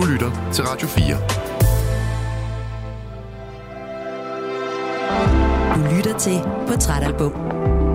[0.00, 1.16] Du lytter til Radio 4.
[5.74, 7.32] Du lytter til Portrætalbum.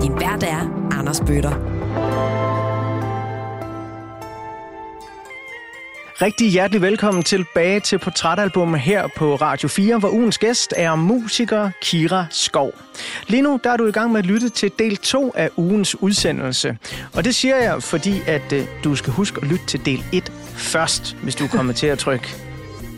[0.02, 1.50] Din vært er Anders Bøtter.
[6.22, 11.70] Rigtig hjertelig velkommen tilbage til Portrætalbum her på Radio 4, hvor ugens gæst er musiker
[11.82, 12.72] Kira Skov.
[13.26, 16.02] Lige nu der er du i gang med at lytte til del 2 af ugens
[16.02, 16.78] udsendelse.
[17.14, 20.32] Og det siger jeg, fordi at uh, du skal huske at lytte til del 1
[20.56, 22.28] først, hvis du kommer til at trykke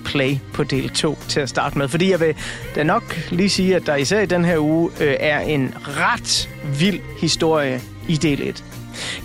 [0.04, 1.88] play på del 2 til at starte med.
[1.88, 2.34] Fordi jeg vil
[2.74, 6.48] da nok lige sige, at der især i den her uge øh, er en ret
[6.78, 8.64] vild historie i del 1.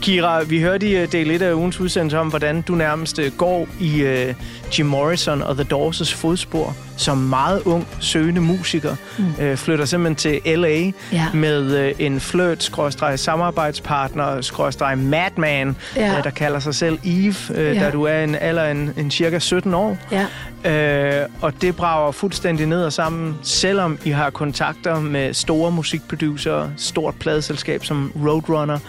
[0.01, 3.31] Kira, vi hørte i øh, del 1 af ugens udsendelse om, hvordan du nærmest øh,
[3.37, 4.35] går i uh,
[4.79, 8.95] Jim Morrison og The Doors' fodspor som meget ung, søgende musiker.
[9.17, 9.25] Mm.
[9.41, 10.91] Uh, flytter simpelthen til L.A.
[11.11, 11.25] Ja.
[11.33, 16.17] med uh, en flirt, skråstreg samarbejdspartner, skråstreg madman, ja.
[16.17, 17.73] uh, der kalder sig selv Eve, uh, ja.
[17.73, 19.97] da du er en alder en, en cirka 17 år.
[20.11, 20.25] Ja.
[20.65, 26.71] Uh, og det brager fuldstændig ned og sammen, selvom I har kontakter med store musikproducere,
[26.77, 28.79] stort pladeselskab som Roadrunner,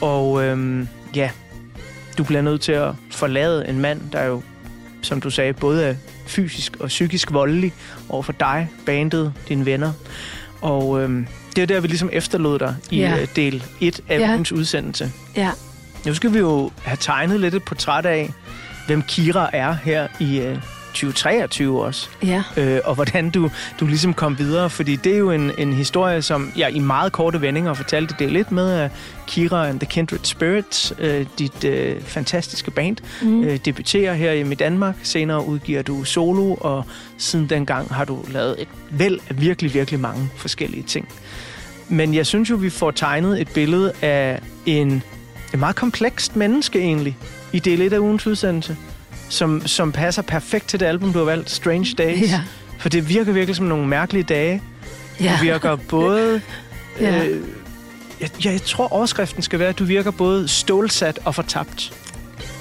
[0.00, 1.30] og øhm, ja,
[2.18, 4.42] du bliver nødt til at forlade en mand, der jo,
[5.02, 5.94] som du sagde, både er
[6.26, 7.72] fysisk og psykisk voldelig
[8.08, 9.92] over for dig, bandet, dine venner.
[10.60, 13.20] Og øhm, det er der, vi ligesom efterlod dig i ja.
[13.20, 14.32] Øh, del 1 af ja.
[14.32, 15.12] ugens udsendelse.
[15.36, 15.50] Ja.
[16.06, 18.30] Nu skal vi jo have tegnet lidt et portræt af,
[18.86, 20.58] hvem Kira er her i øh,
[20.96, 22.08] 2023 også.
[22.24, 22.42] Ja.
[22.56, 26.22] Øh, og hvordan du, du ligesom kom videre, fordi det er jo en, en historie,
[26.22, 28.90] som jeg i meget korte vendinger fortalte det lidt med af
[29.26, 33.44] Kira and the Kindred Spirits, øh, dit øh, fantastiske band, mm.
[33.44, 34.94] øh, debuterer her i Danmark.
[35.02, 36.84] Senere udgiver du solo, og
[37.18, 41.08] siden dengang har du lavet et væld af virkelig, virkelig mange forskellige ting.
[41.88, 45.02] Men jeg synes jo, vi får tegnet et billede af en,
[45.54, 47.16] en meget komplekst menneske egentlig,
[47.52, 48.76] i del 1 af ugens udsendelse
[49.28, 52.30] som, som passer perfekt til det album, du har valgt, Strange Days.
[52.30, 52.40] Ja.
[52.78, 54.62] For det virker virkelig som nogle mærkelige dage.
[55.20, 55.32] Ja.
[55.32, 56.40] Det virker både...
[57.00, 57.24] ja.
[57.24, 57.40] øh,
[58.20, 61.92] jeg, jeg tror, overskriften skal være, at du virker både stålsat og fortabt.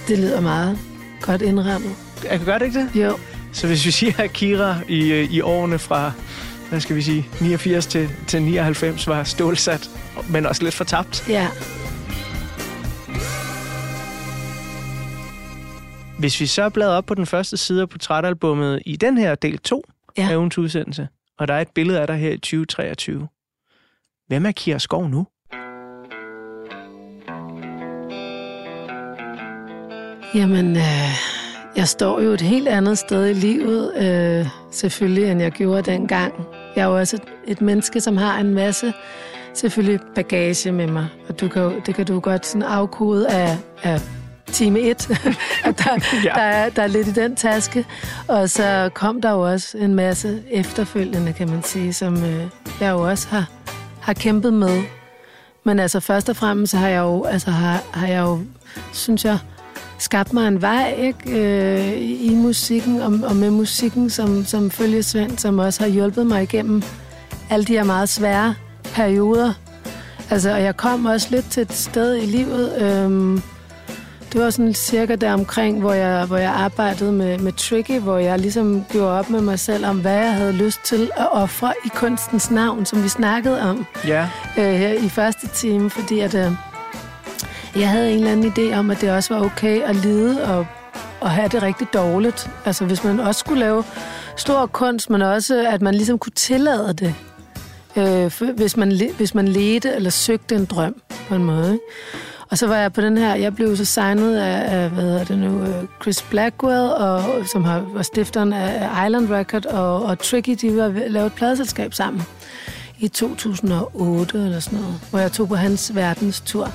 [0.08, 0.78] Det lyder meget
[1.22, 1.96] godt indrammet.
[2.24, 3.02] Jeg kan gøre det ikke det?
[3.04, 3.18] Jo.
[3.54, 6.12] Så hvis vi siger, at Kira i, øh, i årene fra,
[6.70, 9.90] hvad skal vi sige, 89 til, til 99 var stålsat,
[10.30, 11.26] men også lidt fortabt.
[11.30, 11.48] Ja.
[16.20, 19.58] Hvis vi så bladrer op på den første side af portrætalbummet i den her del
[19.58, 19.84] 2
[20.18, 20.28] ja.
[20.32, 21.08] af ugens udsendelse,
[21.40, 23.28] og der er et billede af dig her i 2023.
[24.28, 25.28] Hvem er Kira Skov nu?
[30.36, 31.10] Jamen, øh,
[31.76, 36.34] jeg står jo et helt andet sted i livet, øh, selvfølgelig, end jeg gjorde dengang.
[36.76, 38.94] Jeg er jo også et, et menneske, som har en masse
[39.54, 44.02] selvfølgelig bagage med mig, og du kan, det kan du godt sådan afkode af, af
[44.52, 45.10] time 1,
[45.64, 46.30] at der, ja.
[46.36, 47.86] der, er, der er lidt i den taske.
[48.28, 52.48] Og så kom der jo også en masse efterfølgende, kan man sige, som øh,
[52.82, 53.50] jeg jo også har,
[54.02, 54.84] har kæmpet med.
[55.64, 58.40] Men altså først og fremmest har jeg jo, altså, har, har jeg jo
[58.94, 59.40] synes jeg,
[59.98, 65.38] skabt mig en vej ikke, øh, i musikken og, og med musikken som, som følgesvend,
[65.38, 66.84] som også har hjulpet mig igennem
[67.50, 69.54] alle de her meget svære perioder.
[70.30, 73.42] Altså, og jeg kom også lidt til et sted i livet, øh,
[74.36, 78.18] det var sådan cirka der omkring, hvor jeg, hvor jeg arbejdede med, med Tricky, hvor
[78.18, 81.74] jeg ligesom gjorde op med mig selv om, hvad jeg havde lyst til at ofre
[81.86, 84.30] i kunstens navn, som vi snakkede om ja.
[84.58, 86.52] øh, her i første time, fordi at, øh,
[87.76, 90.68] jeg havde en eller anden idé om, at det også var okay at lide og,
[91.22, 92.50] og have det rigtig dårligt.
[92.66, 93.84] Altså hvis man også skulle lave
[94.38, 97.16] stor kunst, men også at man ligesom kunne tillade det,
[97.96, 101.74] øh, hvis, man, hvis man ledte eller søgte en drøm på en måde.
[101.74, 101.84] Ikke?
[102.52, 105.24] Og så var jeg på den her, jeg blev så signet af, af hvad hedder
[105.24, 110.20] det nu, øh, Chris Blackwell, og, som har, var stifteren af Island Record, og, og
[110.20, 112.24] Tricky, de var lavet et pladeselskab sammen
[113.00, 116.70] i 2008 eller sådan noget, hvor jeg tog på hans verdenstur.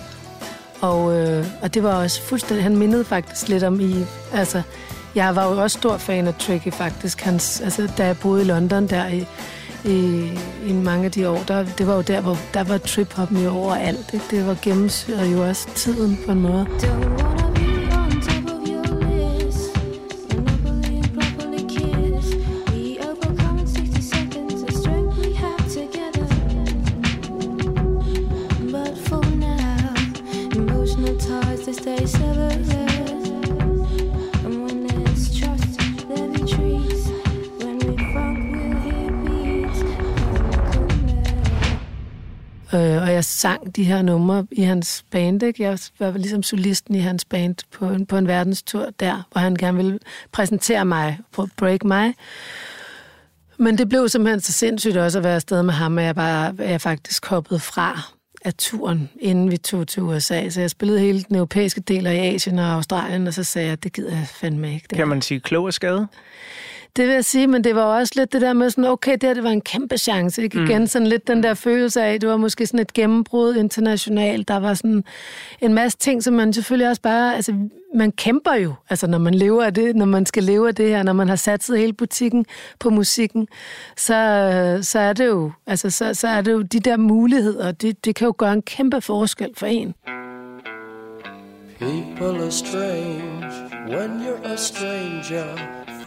[0.81, 3.95] Og, øh, og det var også fuldstændig, han mindede faktisk lidt om i,
[4.33, 4.63] altså,
[5.15, 8.45] jeg var jo også stor fan af Tricky faktisk, hans, altså, da jeg boede i
[8.45, 9.27] London der i
[9.85, 10.31] i,
[10.67, 13.51] i mange af de år, der, det var jo der, hvor der var trip-hop jo
[13.51, 14.15] overalt.
[14.15, 14.25] Ikke?
[14.31, 16.67] Det var gennemsyret jo også tiden på en måde.
[42.75, 45.43] Øh, og jeg sang de her numre i hans band.
[45.43, 45.63] Ikke?
[45.63, 49.57] Jeg var ligesom solisten i hans band på en, på en verdenstur der, hvor han
[49.57, 49.99] gerne ville
[50.33, 51.19] præsentere mig,
[51.57, 52.15] break mig.
[53.59, 56.55] Men det blev simpelthen så sindssygt også at være afsted med ham, at jeg, bare,
[56.59, 58.01] at jeg faktisk hoppede fra
[58.45, 60.49] af turen, inden vi tog til USA.
[60.51, 63.73] Så jeg spillede hele den europæiske del af Asien og Australien, og så sagde jeg,
[63.73, 64.87] at det gider jeg fandme ikke.
[64.91, 66.09] Det kan man sige klog og skade?
[66.97, 69.23] Det vil jeg sige, men det var også lidt det der med sådan, okay, det
[69.23, 70.43] her det var en kæmpe chance.
[70.43, 70.63] Ikke?
[70.63, 74.49] Igen sådan lidt den der følelse af, det var måske sådan et gennembrud internationalt.
[74.49, 75.05] Der var sådan
[75.61, 77.55] en masse ting, som man selvfølgelig også bare, altså
[77.95, 80.89] man kæmper jo, altså når man lever af det, når man skal leve af det
[80.89, 82.47] her, når man har satset hele butikken
[82.79, 83.49] på musikken,
[83.97, 88.05] så, så er det jo, altså så, så er det jo de der muligheder, det,
[88.05, 89.95] det kan jo gøre en kæmpe forskel for en.
[91.79, 93.51] People are strange
[93.89, 95.80] when you're a stranger.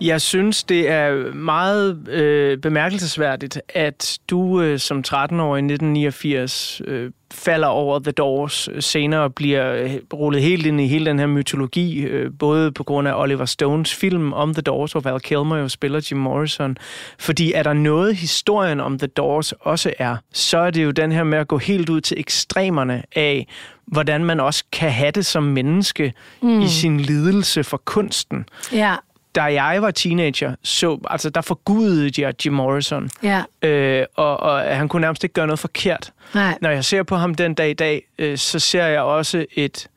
[0.00, 7.10] Jeg synes, det er meget øh, bemærkelsesværdigt, at du øh, som 13-årig i 1989 øh,
[7.32, 11.26] falder over The Doors, øh, senere bliver øh, rullet helt ind i hele den her
[11.26, 15.56] mytologi, øh, både på grund af Oliver Stones film om The Doors, hvor Val Kilmer
[15.56, 16.76] jo spiller Jim Morrison.
[17.18, 21.12] Fordi er der noget, historien om The Doors også er, så er det jo den
[21.12, 23.46] her med at gå helt ud til ekstremerne af,
[23.86, 26.12] hvordan man også kan have det som menneske
[26.42, 26.60] mm.
[26.60, 28.94] i sin lidelse for kunsten Ja,
[29.34, 33.10] da jeg var teenager, så, altså der forgudede jeg Jim Morrison.
[33.22, 36.12] ja, Øh, og, og han kunne nærmest ikke gøre noget forkert.
[36.34, 36.58] nej.
[36.60, 39.88] Når jeg ser på ham den dag i dag, øh, så ser jeg også et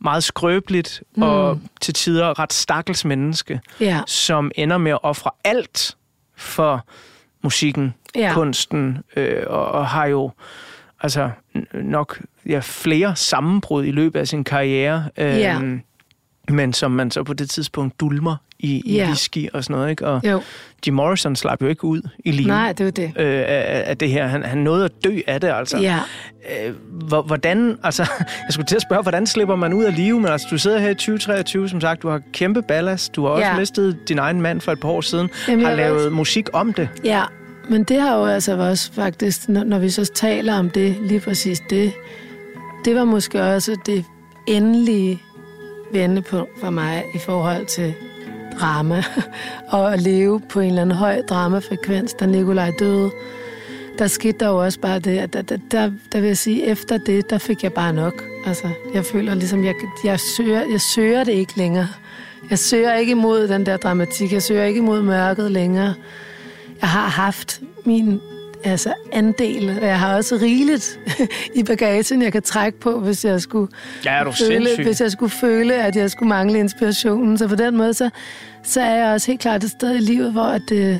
[0.00, 1.22] meget skrøbeligt mm.
[1.22, 5.96] og til tider ret stakkels menneske, Ja, som ender med at ofre alt
[6.36, 6.86] for
[7.42, 8.30] musikken, Ja.
[8.34, 10.30] kunsten, øh, og, og har jo
[11.00, 11.30] altså
[11.74, 15.04] nok ja, flere sammenbrud i løbet af sin karriere.
[15.16, 15.60] Øh, Ja.
[16.48, 19.06] Men som man så på det tidspunkt dulmer i, i Ja.
[19.06, 19.90] whisky og sådan noget.
[19.90, 20.06] Ikke?
[20.06, 20.40] Og jo.
[20.86, 23.04] Jim Morrison slap jo ikke ud i livet Nej, det jo det.
[23.16, 24.26] øh, af, af det her.
[24.26, 25.78] Han, han nåede at dø af det, altså.
[25.78, 25.98] Ja.
[26.66, 28.02] Øh, hvor- hvordan, altså,
[28.44, 30.20] jeg skulle til at spørge, hvordan slipper man ud af live?
[30.20, 33.16] Men altså, du sidder her i 2023, som sagt, du har kæmpe ballast.
[33.16, 33.58] Du har også Ja.
[33.58, 35.30] mistet din egen mand for et par år siden.
[35.48, 36.88] Jamen, har lavet ved- musik om det.
[37.04, 37.22] Ja,
[37.70, 41.20] men det har jo altså også faktisk, når, når vi så taler om det, lige
[41.20, 41.92] præcis det,
[42.84, 44.04] det var måske også det
[44.46, 45.22] endelige
[45.92, 47.94] vendepunkt for mig i forhold til
[48.60, 49.02] drama,
[49.70, 53.10] og at leve på en eller anden høj dramafrekvens, da Nikolaj døde.
[53.98, 56.66] Der skete der jo også bare det, at der, der, der, der vil jeg sige,
[56.66, 58.24] efter det, der fik jeg bare nok.
[58.46, 59.74] Altså, jeg føler ligesom, jeg,
[60.04, 61.88] jeg, søger, jeg søger det ikke længere.
[62.50, 65.94] Jeg søger ikke imod den der dramatik, jeg søger ikke imod mørket længere
[66.80, 68.20] jeg har haft min
[68.64, 70.98] altså, andel, jeg har også rigeligt
[71.54, 73.72] i bagagen, jeg kan trække på, hvis jeg skulle,
[74.04, 74.84] Ja, er du føle, sindssyg?
[74.84, 77.38] hvis jeg skulle føle, at jeg skulle mangle inspirationen.
[77.38, 78.10] Så på den måde, så,
[78.62, 80.96] så er jeg også helt klart et sted i livet, hvor, at, øh,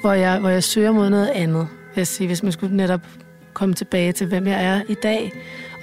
[0.00, 3.00] hvor, jeg, hvor jeg søger mod noget andet, vil jeg sige, hvis man skulle netop
[3.52, 5.32] komme tilbage til, hvem jeg er i dag.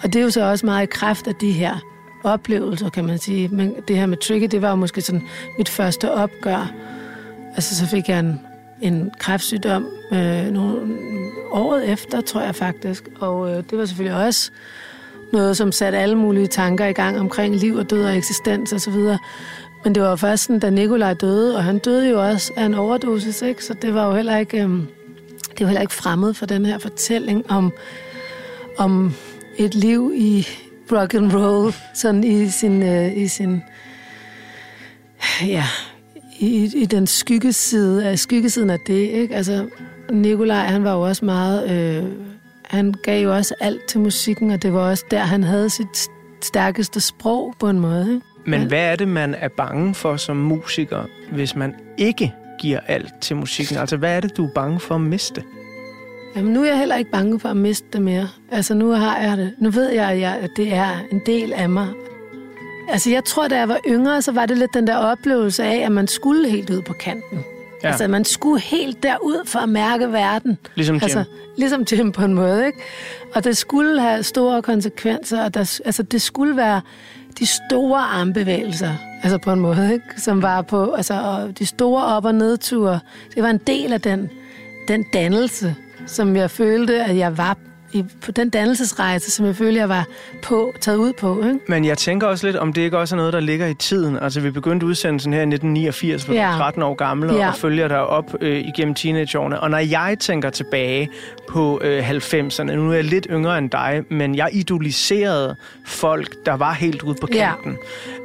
[0.03, 1.75] Og det er jo så også meget i kraft af de her
[2.23, 3.47] oplevelser, kan man sige.
[3.47, 5.21] Men det her med Tricky, det var jo måske sådan
[5.57, 6.71] mit første opgør.
[7.55, 8.39] Altså, så fik jeg en,
[8.81, 10.97] en kræftsygdom øh, nogle,
[11.51, 13.03] året efter, tror jeg faktisk.
[13.19, 14.51] Og øh, det var selvfølgelig også
[15.33, 18.95] noget, som satte alle mulige tanker i gang omkring liv og død og eksistens osv.
[19.83, 22.73] Men det var først sådan, da Nikolaj døde, og han døde jo også af en
[22.73, 23.65] overdosis, ikke?
[23.65, 24.69] så det var jo heller ikke, øh,
[25.49, 27.73] det var heller ikke fremmed for den her fortælling om,
[28.77, 29.13] om
[29.57, 30.47] et liv i
[30.91, 33.63] rock and roll, sådan i sin, øh, i sin
[35.41, 35.65] ja,
[36.39, 39.35] i, i den skyggeside af skyggesiden af det, ikke?
[39.35, 39.65] Altså,
[40.11, 41.71] Nikolaj, han var jo også meget...
[41.71, 42.03] Øh,
[42.63, 46.09] han gav jo også alt til musikken, og det var også der, han havde sit
[46.41, 48.25] stærkeste sprog på en måde, ikke?
[48.45, 53.13] Men hvad er det, man er bange for som musiker, hvis man ikke giver alt
[53.21, 53.77] til musikken?
[53.77, 55.43] Altså, hvad er det, du er bange for at miste?
[56.35, 58.27] Jamen, nu er jeg heller ikke bange for at miste det mere.
[58.51, 59.53] Altså, nu har jeg det.
[59.59, 61.87] Nu ved jeg, at, jeg, at det er en del af mig.
[62.89, 65.85] Altså, jeg tror, da jeg var yngre, så var det lidt den der oplevelse af,
[65.85, 67.39] at man skulle helt ud på kanten.
[67.83, 67.87] Ja.
[67.87, 70.57] Altså, man skulle helt derud for at mærke verden.
[70.75, 71.03] Ligesom Jim.
[71.03, 71.23] Altså,
[71.57, 72.79] ligesom Jim på en måde, ikke?
[73.35, 76.81] Og det skulle have store konsekvenser, og der, altså, det skulle være
[77.39, 80.05] de store armbevægelser, altså på en måde, ikke?
[80.17, 82.99] Som var på, altså, og de store op- og nedture.
[83.35, 84.29] Det var en del af den,
[84.87, 85.75] den dannelse,
[86.05, 87.57] som jeg følte, at jeg var
[87.91, 90.05] i, på den dannelsesrejse, som jeg følte, jeg var
[90.43, 91.43] på, taget ud på.
[91.43, 91.59] Ikke?
[91.67, 94.19] Men jeg tænker også lidt, om det ikke også er noget, der ligger i tiden.
[94.21, 96.47] Altså, vi begyndte udsendelsen her i 1989, hvor ja.
[96.47, 97.47] du er 13 år gammel, ja.
[97.47, 99.59] og følger dig op øh, igennem teenageårene.
[99.59, 101.09] Og når jeg tænker tilbage
[101.49, 106.53] på øh, 90'erne, nu er jeg lidt yngre end dig, men jeg idoliserede folk, der
[106.53, 107.77] var helt ude på kanten.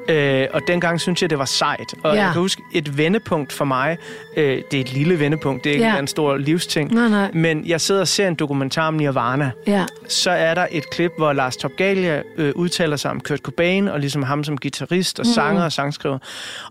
[0.08, 0.42] Ja.
[0.42, 1.94] Øh, og dengang synes jeg, det var sejt.
[2.04, 2.22] Og ja.
[2.22, 3.98] jeg kan huske, et vendepunkt for mig,
[4.36, 5.98] øh, det er et lille vendepunkt, det er ikke ja.
[5.98, 7.30] en stor livsting, nej, nej.
[7.32, 9.51] men jeg sidder og ser en dokumentar om Nirvana.
[9.66, 9.84] Ja.
[10.08, 14.00] Så er der et klip, hvor Lars Topgalia øh, udtaler sig om Kurt Cobain, og
[14.00, 15.64] ligesom ham som guitarist og sanger mm.
[15.64, 16.18] og sangskriver.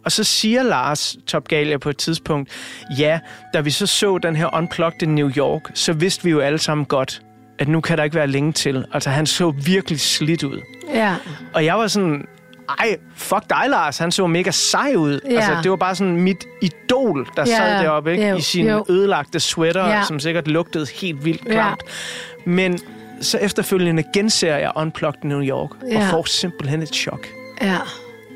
[0.04, 2.50] Og så siger Lars Topgalia på et tidspunkt,
[2.98, 3.20] ja,
[3.54, 6.60] da vi så så den her Unplugged i New York, så vidste vi jo alle
[6.60, 7.22] sammen godt,
[7.60, 8.86] at nu kan der ikke være længe til.
[8.94, 10.60] Altså, han så virkelig slidt ud.
[10.94, 11.16] Ja.
[11.54, 12.26] Og jeg var sådan,
[12.80, 13.98] ej, fuck dig, Lars.
[13.98, 15.20] Han så mega sej ud.
[15.30, 15.36] Ja.
[15.36, 17.58] Altså, det var bare sådan mit idol, der Ja.
[17.58, 18.30] sad deroppe ikke?
[18.30, 18.86] Jo, i sin jo.
[18.90, 20.04] ødelagte sweater, Ja.
[20.08, 21.52] som sikkert lugtede helt vildt Ja.
[21.52, 21.82] klamt.
[22.46, 22.80] Men
[23.22, 26.10] så efterfølgende genser jeg Unplugged New York, og Ja.
[26.12, 27.28] får simpelthen et chok.
[27.62, 27.78] Ja.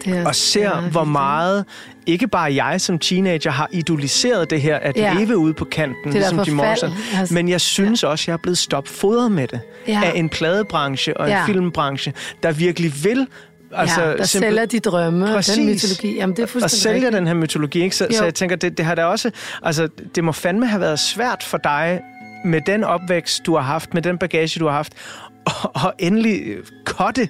[0.05, 1.65] Det er, Og ser, det er hvor meget,
[2.05, 5.13] ikke bare jeg som teenager, har idoliseret det her, at Ja.
[5.13, 6.91] leve ude på kanten, der ligesom Jim forfald, Morrison.
[7.19, 7.33] altså.
[7.33, 9.59] Men jeg synes også, jeg er blevet stopfodret med det.
[9.87, 10.01] Ja.
[10.05, 11.45] Af en pladebranche og en Ja.
[11.45, 12.13] filmbranche,
[12.43, 13.27] der virkelig vil
[13.71, 15.55] Altså, ja, der simpel- sælger de drømme, og Præcis.
[15.55, 16.15] den mytologi.
[16.15, 17.13] Jamen, det er og fuldstændig sælger rigtigt.
[17.13, 17.81] den her mytologi.
[17.83, 17.95] Ikke?
[17.95, 18.17] Så, Jo.
[18.17, 19.31] så jeg tænker, det, det har da også...
[19.63, 22.01] Altså, det må fandme have været svært for dig,
[22.45, 24.93] med den opvækst, du har haft, med den bagage, du har haft,
[25.63, 26.41] og, og endelig
[26.85, 27.27] kotte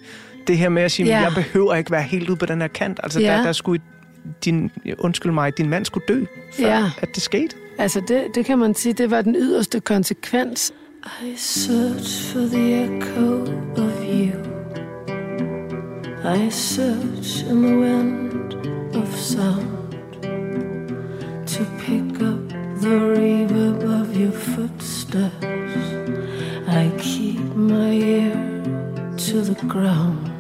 [0.48, 1.20] det her med at sige, ja.
[1.22, 3.00] jeg behøver ikke være helt ude på den her kant.
[3.04, 3.34] Altså, Ja.
[3.38, 3.82] der, der skulle
[4.46, 6.92] din, undskyld mig, din mand skulle dø, før Ja.
[7.02, 7.56] at det skete.
[7.78, 10.74] Altså, det, det kan man sige, det var den yderste konsekvens.
[11.24, 13.42] I search for the echo
[13.78, 14.65] of you.
[16.28, 18.56] I search in the wind
[18.96, 19.92] of sound
[21.46, 22.50] to pick up
[22.82, 25.46] the reverb of your footsteps.
[26.68, 28.34] I keep my ear
[29.18, 30.32] to the ground,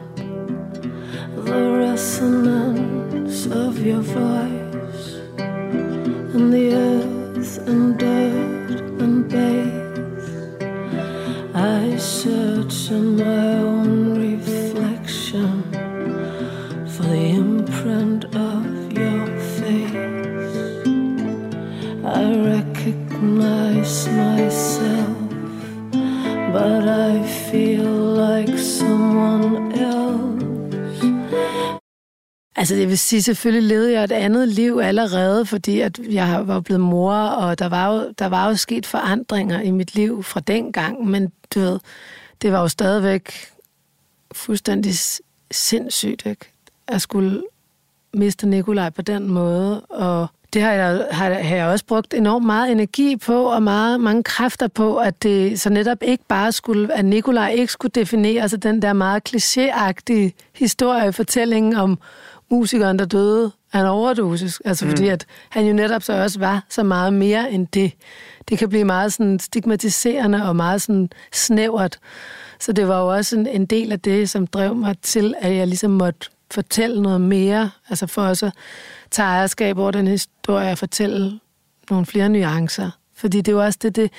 [1.35, 10.63] the resonance of your voice and the earth and dirt and bathe.
[11.53, 13.44] I search in my
[32.65, 36.59] Altså det vil sige, selvfølgelig levede jeg et andet liv allerede, fordi at jeg var
[36.59, 40.39] blevet mor, og der var, jo, der var jo sket forandringer i mit liv fra
[40.39, 41.79] dengang, men du ved,
[42.41, 43.33] det var jo stadigvæk
[44.31, 44.93] fuldstændig
[45.51, 46.45] sindssygt, ikke?
[46.87, 47.43] At skulle
[48.13, 52.45] miste Nikolaj på den måde, og det har jeg, har, har jeg også brugt enormt
[52.45, 56.93] meget energi på, og meget, mange kræfter på, at det så netop ikke bare skulle,
[56.93, 61.99] at Nikolaj ikke skulle definere altså den der meget klichéagtige historiefortælling om
[62.49, 64.61] musikeren, der døde af en overdosis.
[64.65, 64.91] Altså mm.
[64.91, 67.91] fordi, at han jo netop så også var så meget mere end det.
[68.49, 71.99] Det kan blive meget sådan stigmatiserende og meget sådan snævert.
[72.59, 75.55] Så det var jo også en, en del af det, som drev mig til, at
[75.55, 77.71] jeg ligesom måtte fortælle noget mere.
[77.89, 78.53] Altså for også at
[79.11, 81.39] tage ejerskab over den historie og fortælle
[81.89, 82.89] nogle flere nuancer.
[83.15, 84.11] Fordi det var også det, det,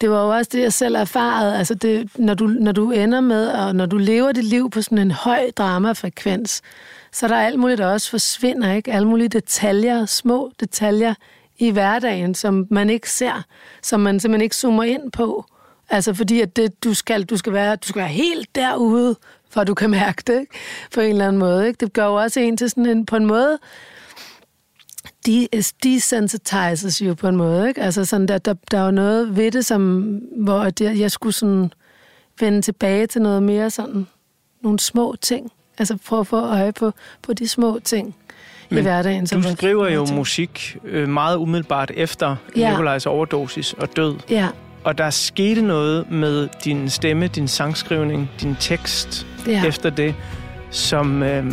[0.00, 1.58] det var jo også det, jeg selv erfarede.
[1.58, 4.82] Altså det, når, du, når du ender med, og når du lever dit liv på
[4.82, 6.62] sådan en høj dramafrekvens,
[7.12, 8.92] så er der alt muligt, der også forsvinder, ikke?
[8.92, 11.14] Alle mulige detaljer, små detaljer
[11.58, 13.42] i hverdagen, som man ikke ser,
[13.82, 15.44] som man simpelthen ikke zoomer ind på.
[15.90, 19.16] Altså fordi, at det, du, skal, du, skal være, du skal være helt derude,
[19.50, 20.54] for at du kan mærke det, ikke?
[20.94, 21.66] på en eller anden måde.
[21.66, 21.78] Ikke?
[21.80, 23.58] Det gør jo også en til sådan en, på en måde,
[25.26, 25.48] de
[25.82, 27.80] desensitizes jo på en måde, ikke?
[27.80, 30.00] Altså sådan, der, der, der er jo noget ved det, som,
[30.36, 31.72] hvor at jeg, jeg skulle sådan
[32.40, 34.06] vende tilbage til noget mere sådan,
[34.62, 35.52] nogle små ting.
[35.82, 38.14] Altså prøve at få øje på, på de små ting
[38.70, 39.26] i Men hverdagen.
[39.26, 40.16] som Du skriver jo ting.
[40.18, 42.70] musik øh, meget umiddelbart efter Ja.
[42.70, 44.14] Nikolajs overdosis og død.
[44.30, 44.48] Ja,
[44.84, 50.14] Og der skete noget med din stemme, din sangskrivning, din tekst ja, efter det,
[50.70, 51.52] som øh,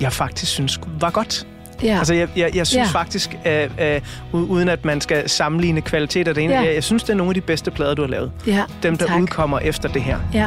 [0.00, 1.46] jeg faktisk synes var godt.
[1.82, 1.98] Ja.
[1.98, 2.98] Altså, jeg, jeg, jeg synes Ja.
[3.00, 4.00] faktisk, øh, øh,
[4.32, 6.60] uden at man skal sammenligne kvalitet af det ene, Ja.
[6.60, 8.32] jeg, jeg synes, det er nogle af de bedste plader, du har lavet.
[8.46, 9.20] Ja, Dem, der tak.
[9.20, 10.18] udkommer efter det her.
[10.34, 10.46] Ja.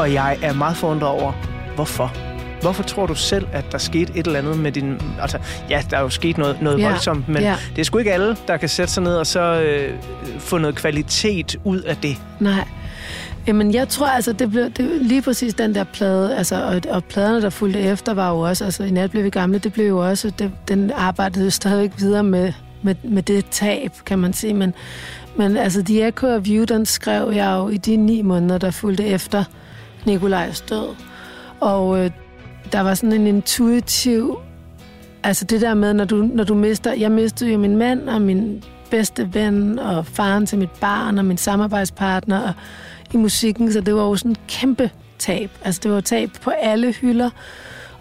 [0.00, 1.32] Og jeg er meget forundret over,
[1.74, 2.12] hvorfor.
[2.62, 5.00] Hvorfor tror du selv, at der skete et eller andet med din...
[5.20, 5.38] Altså,
[5.70, 7.56] ja, der er jo sket noget, noget Ja, voldsomt, men ja.
[7.70, 9.94] det er sgu ikke alle, der kan sætte sig ned og så øh,
[10.38, 12.16] få noget kvalitet ud af det.
[12.40, 12.68] Nej.
[13.46, 17.04] Jamen, jeg tror altså, det blev det, lige præcis den der plade, altså, og, og
[17.04, 19.86] pladerne, der fulgte efter, var jo også, altså, i nat blev vi gamle, det blev
[19.86, 22.52] jo også, det, den arbejdede stadigvæk videre med,
[22.82, 24.74] med, med det tab, kan man sige, men,
[25.36, 28.70] men altså, The Echo of You, den skrev jeg jo i de ni måneder, der
[28.70, 29.44] fulgte efter
[30.06, 30.94] Nikolajs død.
[31.60, 32.10] Og øh,
[32.72, 34.38] der var sådan en intuitiv,
[35.22, 38.22] altså det der med, når du, når du mister, jeg mistede jo min mand og
[38.22, 42.52] min bedste ven og faren til mit barn og min samarbejdspartner og,
[43.12, 45.50] i musikken, så det var jo sådan et kæmpe tab.
[45.64, 47.30] Altså det var tab på alle hylder,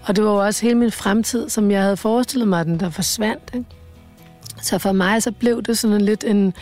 [0.03, 2.89] og det var jo også hele min fremtid, som jeg havde forestillet mig, den der
[2.89, 3.51] forsvandt.
[3.53, 3.65] Ikke?
[4.61, 6.53] Så for mig så blev det sådan lidt en,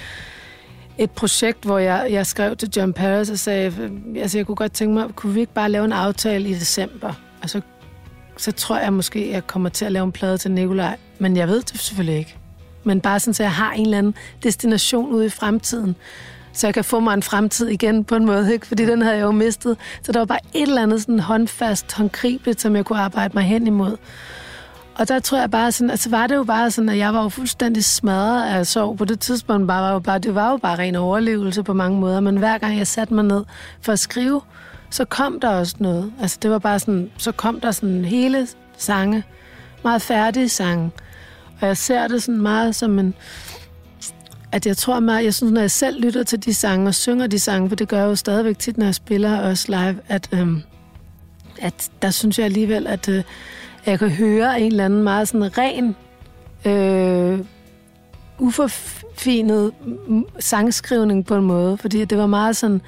[0.97, 4.55] et projekt, hvor jeg, jeg skrev til John Paris og sagde, øh, altså jeg kunne
[4.55, 7.13] godt tænke mig, kunne vi ikke bare lave en aftale i december?
[7.43, 7.61] Og så,
[8.37, 10.97] så tror jeg måske, jeg kommer til at lave en plade til Nikolaj.
[11.19, 12.35] Men jeg ved det selvfølgelig ikke.
[12.83, 15.95] Men bare sådan, så jeg har en eller anden destination ude i fremtiden.
[16.53, 18.67] Så jeg kan få mig en fremtid igen på en måde, ikke?
[18.67, 19.77] Fordi den havde jeg jo mistet.
[20.01, 23.43] Så der var bare et eller andet sådan håndfast, håndgribeligt, som jeg kunne arbejde mig
[23.43, 23.97] hen imod.
[24.97, 27.23] Og der tror jeg bare sådan, altså var det jo bare sådan, at jeg var
[27.23, 29.67] jo fuldstændig smadret af sorg på det tidspunkt.
[29.67, 32.19] Bare, var jo bare, det var jo bare ren overlevelse på mange måder.
[32.19, 33.43] Men hver gang jeg satte mig ned
[33.81, 34.41] for at skrive,
[34.89, 36.13] så kom der også noget.
[36.21, 39.23] Altså det var bare sådan, så kom der sådan hele sange,
[39.83, 40.91] meget færdige sange.
[41.61, 43.13] Og jeg ser det sådan meget som en,
[44.51, 47.27] at jeg tror meget, jeg synes, når jeg selv lytter til de sange og synger
[47.27, 50.29] de sange, for det gør jeg jo stadigvæk tit, når jeg spiller også live, at,
[50.31, 50.61] øhm,
[51.61, 53.23] at der synes jeg alligevel, at øh,
[53.91, 55.95] jeg kan høre en eller anden meget sådan ren,
[56.65, 57.39] øh,
[58.39, 59.71] uforfinet
[60.39, 62.81] sangskrivning på en måde, fordi det var meget sådan,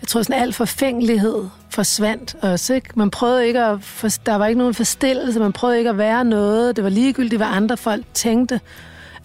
[0.00, 2.88] jeg tror sådan al forfængelighed forsvandt også, ikke?
[2.94, 6.24] Man prøvede ikke at, for, der var ikke nogen forstillelse, man prøvede ikke at være
[6.24, 8.60] noget, det var ligegyldigt, hvad andre folk tænkte.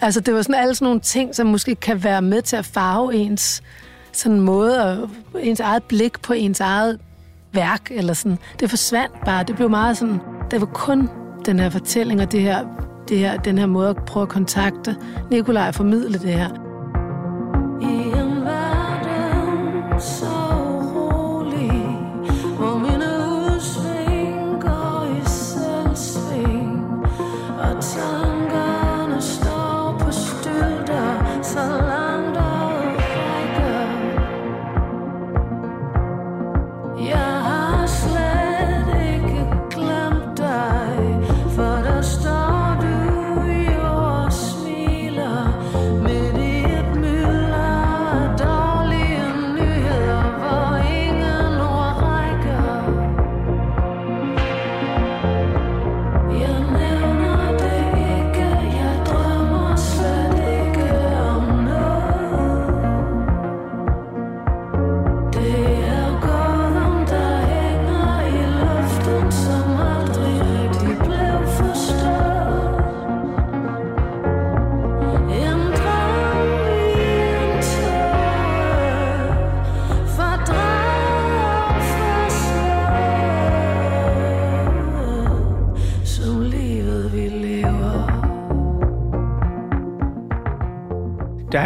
[0.01, 2.65] Altså det var sådan alle sådan nogle ting, som måske kan være med til at
[2.65, 3.63] farve ens
[4.11, 6.99] sådan måde, og ens eget blik på ens eget
[7.53, 8.37] værk, eller sådan.
[8.59, 10.19] Det forsvandt bare, det blev meget sådan,
[10.51, 11.09] det var kun
[11.45, 12.65] den her fortælling, og det her,
[13.09, 14.95] det her, den her måde at prøve at kontakte
[15.31, 16.49] Nikolaj og formidle det her.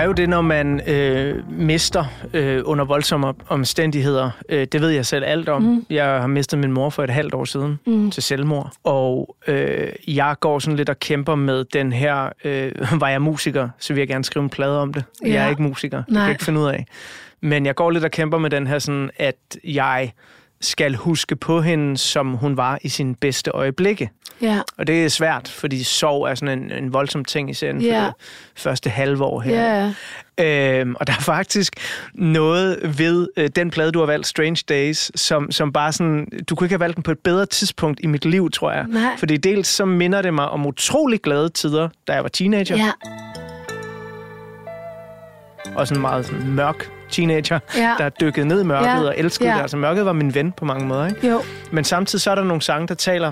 [0.07, 4.29] Jo det, når man øh, mister øh, under voldsomme omstændigheder.
[4.49, 5.61] Øh, det ved jeg selv alt om.
[5.61, 5.85] Mm.
[5.89, 8.11] Jeg har mistet min mor for et halvt år siden mm.
[8.11, 8.71] til selvmord.
[8.83, 12.29] Og øh, jeg går sådan lidt og kæmper med den her...
[12.43, 15.03] Øh, var jeg musiker, så vil jeg gerne skrive en plade om det.
[15.25, 15.33] Ja.
[15.33, 15.97] Jeg er ikke musiker.
[15.97, 16.23] Det kan Nej.
[16.23, 16.85] jeg ikke finde ud af.
[17.41, 20.11] Men jeg går lidt og kæmper med den her sådan, at jeg
[20.61, 24.09] skal huske på hende, som hun var i sine bedste øjeblikke.
[24.41, 27.81] Ja, Og det er svært, fordi sorg er sådan en, en voldsom ting i serien
[27.81, 28.03] for Ja.
[28.03, 28.13] det
[28.55, 29.63] første halve år her.
[29.83, 29.93] ja,
[30.39, 31.73] Øhm, og der er faktisk
[32.13, 36.27] noget ved øh, den plade, du har valgt, Strange Days, som, som bare sådan...
[36.49, 38.85] Du kunne ikke have valgt den på et bedre tidspunkt i mit liv, tror jeg.
[38.87, 39.17] Nej.
[39.17, 42.77] Fordi dels så minder det mig om utrolig glade tider, da jeg var teenager.
[42.77, 42.91] ja,
[45.75, 47.93] Og sådan meget sådan mørk teenager, Ja.
[47.97, 48.99] der dykkede ned i mørket Ja.
[48.99, 49.55] og elskede Ja.
[49.55, 49.61] det.
[49.61, 51.27] Altså mørket var min ven på mange måder, ikke?
[51.29, 51.41] jo,
[51.71, 53.31] Men samtidig så er der nogle sange, der taler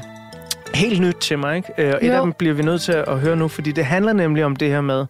[0.74, 1.74] helt nyt til mig, ikke?
[1.78, 2.14] Øh, Og et Jo.
[2.14, 4.70] af dem bliver vi nødt til at høre nu, fordi det handler nemlig om det
[4.70, 5.06] her med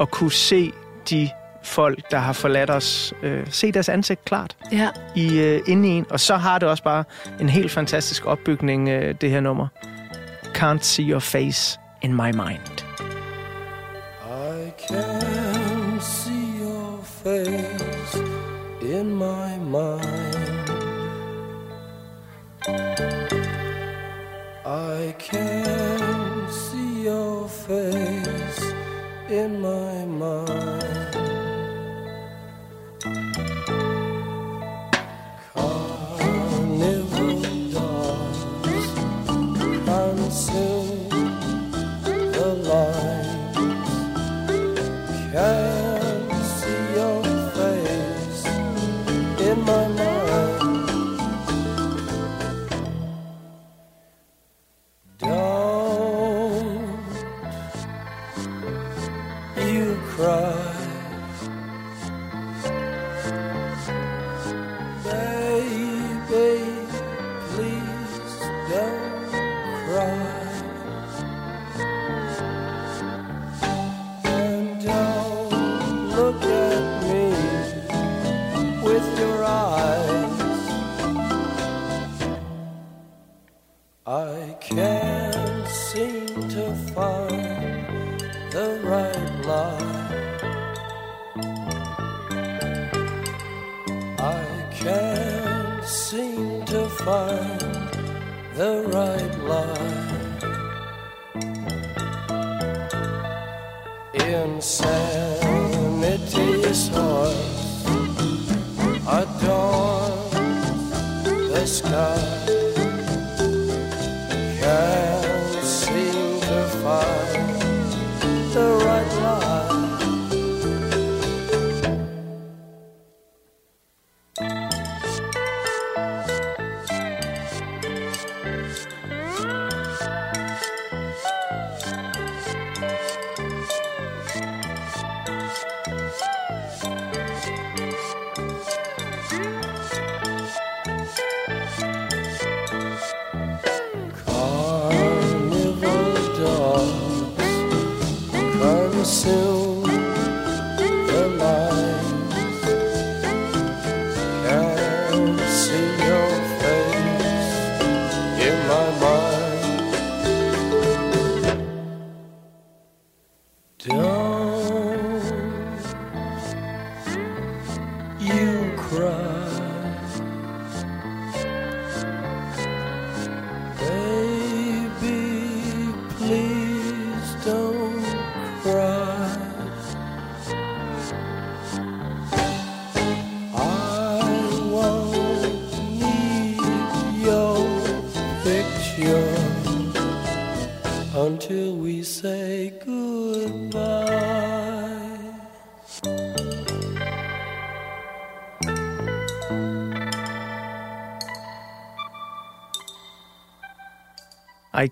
[0.00, 0.72] at kunne se
[1.10, 1.30] de
[1.62, 4.88] folk, der har forladt os, øh, se deres ansigt klart ja.
[5.14, 6.06] i, øh, inde i en.
[6.10, 7.04] Og så har det også bare
[7.40, 9.66] en helt fantastisk opbygning, øh, det her nummer.
[10.58, 12.84] Can't see your face in my mind.
[14.26, 17.84] I can see your face
[18.88, 20.70] in my mind.
[24.64, 28.62] I can see your face
[29.28, 31.27] in my mind.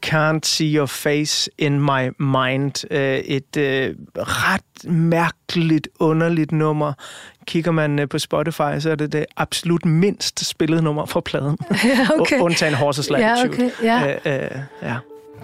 [0.09, 2.93] Can't see your face in my mind.
[2.93, 6.93] Øh, Et øh, ret mærkeligt, underligt nummer.
[7.47, 11.57] Kigger man øh, på Spotify, så er det det absolut mindst spillede nummer fra pladen.
[11.85, 12.41] Ja, okay.
[12.41, 13.71] Undtagen Horses Ja, Latitude.
[13.79, 14.17] okay, ja.
[14.27, 14.51] Øh, øh,
[14.83, 14.97] ja.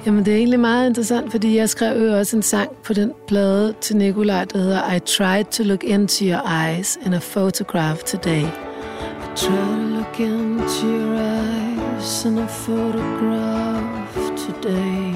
[0.06, 3.12] Jamen, det er egentlig meget interessant, fordi jeg skrev jo også en sang på den
[3.28, 7.98] plade til Nikolaj, der hedder I tried to look into your eyes in a photograph
[7.98, 8.42] today.
[8.42, 13.71] I tried to look into your eyes in a photograph
[14.62, 15.12] today.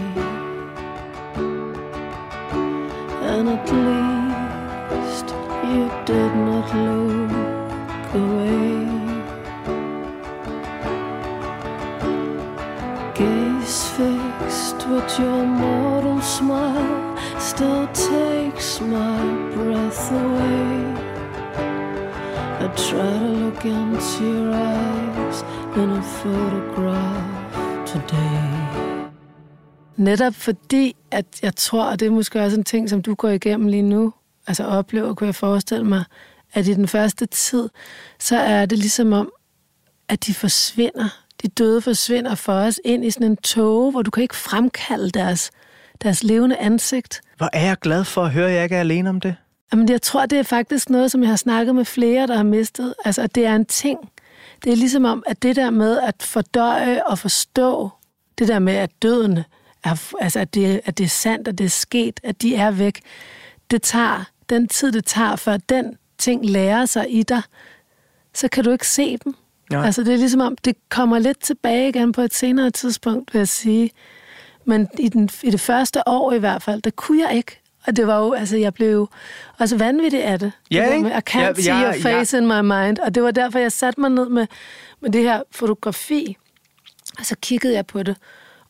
[3.32, 5.28] And at least
[5.70, 8.86] you did not look away.
[13.14, 19.22] Gaze fixed with your mortal smile still takes my
[19.54, 20.76] breath away.
[22.62, 25.42] I try to look into your eyes
[25.76, 28.65] in a photograph today.
[29.96, 33.28] Netop fordi, at jeg tror, og det er måske også en ting, som du går
[33.28, 34.12] igennem lige nu,
[34.46, 36.04] altså oplever, kunne jeg forestille mig,
[36.52, 37.68] at i den første tid,
[38.18, 39.32] så er det ligesom om,
[40.08, 41.08] at de forsvinder.
[41.42, 45.10] De døde forsvinder for os ind i sådan en tåge, hvor du kan ikke fremkalde
[45.10, 45.50] deres,
[46.02, 47.20] deres levende ansigt.
[47.36, 49.36] Hvor er jeg glad for at høre, at jeg ikke er alene om det.
[49.72, 52.42] Jamen, jeg tror, det er faktisk noget, som jeg har snakket med flere, der har
[52.42, 52.94] mistet.
[53.04, 53.98] Altså, at det er en ting.
[54.64, 57.90] Det er ligesom om, at det der med at fordøje og forstå,
[58.38, 59.38] det der med, at døden
[59.90, 62.70] er, altså, at det, at det er sandt, at det er sket, at de er
[62.70, 63.00] væk,
[63.70, 67.42] det tager den tid, det tager, før den ting lærer sig i dig,
[68.34, 69.34] så kan du ikke se dem.
[69.70, 69.86] Nej.
[69.86, 73.40] Altså, det er ligesom om, det kommer lidt tilbage igen på et senere tidspunkt, vil
[73.40, 73.90] jeg sige.
[74.64, 77.60] Men i, den, i det første år i hvert fald, der kunne jeg ikke.
[77.86, 79.08] Og det var jo, altså jeg blev jo
[79.58, 80.52] også vanvittig af det.
[80.70, 81.08] Ja, der ikke?
[81.08, 82.98] I can't Ja, see ja, your face in my mind.
[82.98, 84.46] Og det var derfor, jeg satte mig ned med,
[85.00, 86.36] med det her fotografi.
[87.18, 88.16] Og så kiggede jeg på det.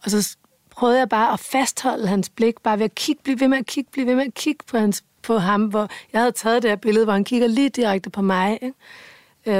[0.05, 0.37] Og så
[0.76, 3.66] prøvede jeg bare at fastholde hans blik, bare ved at kigge, blive ved med at
[3.66, 6.70] kigge, blive ved med at kigge på, hans, på ham, hvor jeg havde taget det
[6.70, 8.58] her billede, hvor han kigger lige direkte på mig.
[8.62, 8.72] Ikke?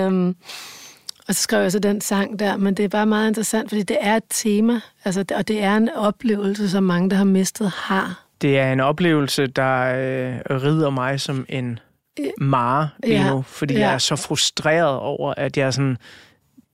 [0.05, 0.37] Øhm,
[1.29, 3.83] og så skrev jeg så den sang der, men det er bare meget interessant, fordi
[3.83, 7.71] det er et tema, altså, og det er en oplevelse, som mange, der har mistet,
[7.71, 8.25] har.
[8.41, 11.79] Det er en oplevelse, der øh, rider mig som en
[12.39, 13.81] mare lige Ja, nu, fordi ja.
[13.81, 15.97] jeg er så frustreret over, at jeg er sådan,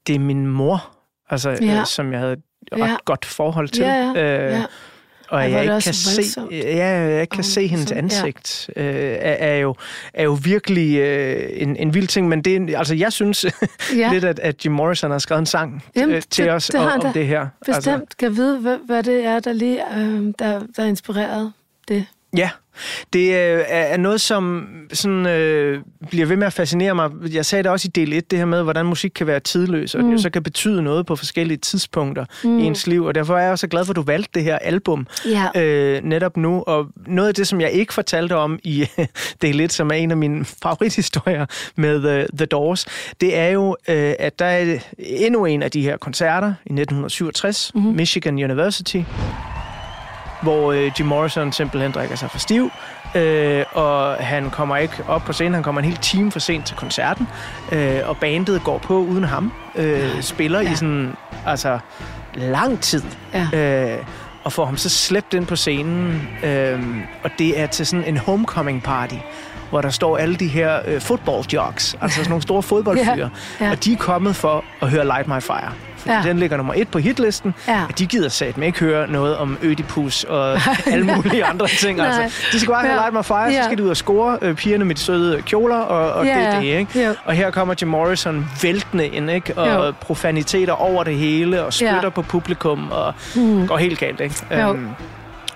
[0.06, 0.90] det er min mor,
[1.30, 1.80] altså, Ja.
[1.80, 2.36] øh, som jeg havde
[2.76, 2.96] ret Ja.
[3.04, 3.84] godt forhold til.
[3.84, 4.62] Ja, ja, øh, ja.
[5.28, 8.16] Og jeg det ikke kan se, ja, jeg kan Og se hendes sådan, ja.
[8.16, 9.74] ansigt, øh, er, er, jo,
[10.14, 12.28] er jo virkelig øh, en, en vild ting.
[12.28, 13.46] Men det, altså, jeg synes
[13.96, 14.12] Ja.
[14.12, 16.80] lidt, at, at Jim Morrison har skrevet en sang Jamen, øh, til det- os det
[16.80, 17.46] om, om det her.
[17.66, 18.16] Bestemt altså.
[18.18, 21.52] kan vide, hvad, hvad det er, der lige øh, der, der inspireret
[21.88, 22.06] det.
[22.36, 22.50] Ja,
[23.12, 25.80] det øh, er noget, som sådan, øh,
[26.10, 27.10] bliver ved med at fascinere mig.
[27.32, 29.94] Jeg sagde det også i del 1, det her med, hvordan musik kan være tidløs,
[29.94, 30.06] og mm.
[30.06, 32.58] det jo så kan betyde noget på forskellige tidspunkter mm.
[32.58, 33.04] i ens liv.
[33.04, 35.62] Og derfor er jeg også glad for, at du valgte det her album Ja.
[35.62, 36.62] øh, netop nu.
[36.66, 38.86] Og noget af det, som jeg ikke fortalte om i
[39.42, 42.86] del 1, som er en af mine favorithistorier med uh, The Doors,
[43.20, 47.72] det er jo, øh, at der er endnu en af de her koncerter i 1967,
[47.74, 47.92] mm-hmm.
[47.92, 49.02] Michigan University,
[50.42, 52.70] hvor øh, Jim Morrison simpelthen drikker sig for stiv,
[53.14, 56.66] øh, og han kommer ikke op på scenen, han kommer en hel time for sent
[56.66, 57.28] til koncerten,
[57.72, 60.72] øh, og bandet går på uden ham, øh, spiller ja.
[60.72, 61.78] i sådan, altså,
[62.34, 63.02] lang tid,
[63.34, 63.92] Ja.
[63.94, 63.98] øh,
[64.44, 66.80] og får ham så slæbt ind på scenen, øh,
[67.24, 69.14] og det er til sådan en homecoming party,
[69.70, 73.64] hvor der står alle de her øh, football jocks, altså sådan nogle store fodboldfyre, Ja,
[73.66, 73.70] ja.
[73.70, 75.72] og de er kommet for at høre Light My Fire.
[76.02, 76.22] Fordi Ja.
[76.22, 77.54] den ligger nummer et på hitlisten.
[77.68, 77.82] Ja.
[77.88, 80.58] Og de gider satme ikke høre noget om Ødipus og
[80.92, 81.98] alle mulige andre ting.
[81.98, 82.06] Nej.
[82.06, 83.00] Altså, de skal bare have Ja.
[83.00, 83.64] Light My Fire, så Ja.
[83.64, 86.46] skal de ud og score øh, pigerne med de søde kjoler, og, og Ja, det
[86.46, 87.14] er det, ikke?
[87.24, 89.58] Og her kommer Jim Morrison væltende ind, ikke?
[89.58, 89.92] Og Jo.
[90.00, 92.08] profaniteter over det hele, og spytter Ja.
[92.08, 93.66] på publikum, og mm.
[93.68, 94.34] går helt galt, ikke?
[94.50, 94.72] Jo.
[94.74, 94.88] Øhm,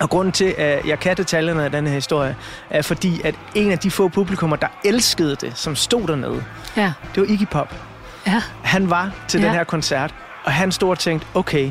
[0.01, 2.37] og grunden til, at jeg kan detaljerne af denne her historie,
[2.71, 6.43] er fordi, at en af de få publikummer, der elskede det, som stod dernede,
[6.77, 6.93] Ja.
[7.15, 7.75] det var Iggy Pop.
[8.27, 8.43] Ja.
[8.63, 9.47] Han var til Ja.
[9.47, 10.15] den her koncert,
[10.47, 11.71] og han stod og tænkte, okay,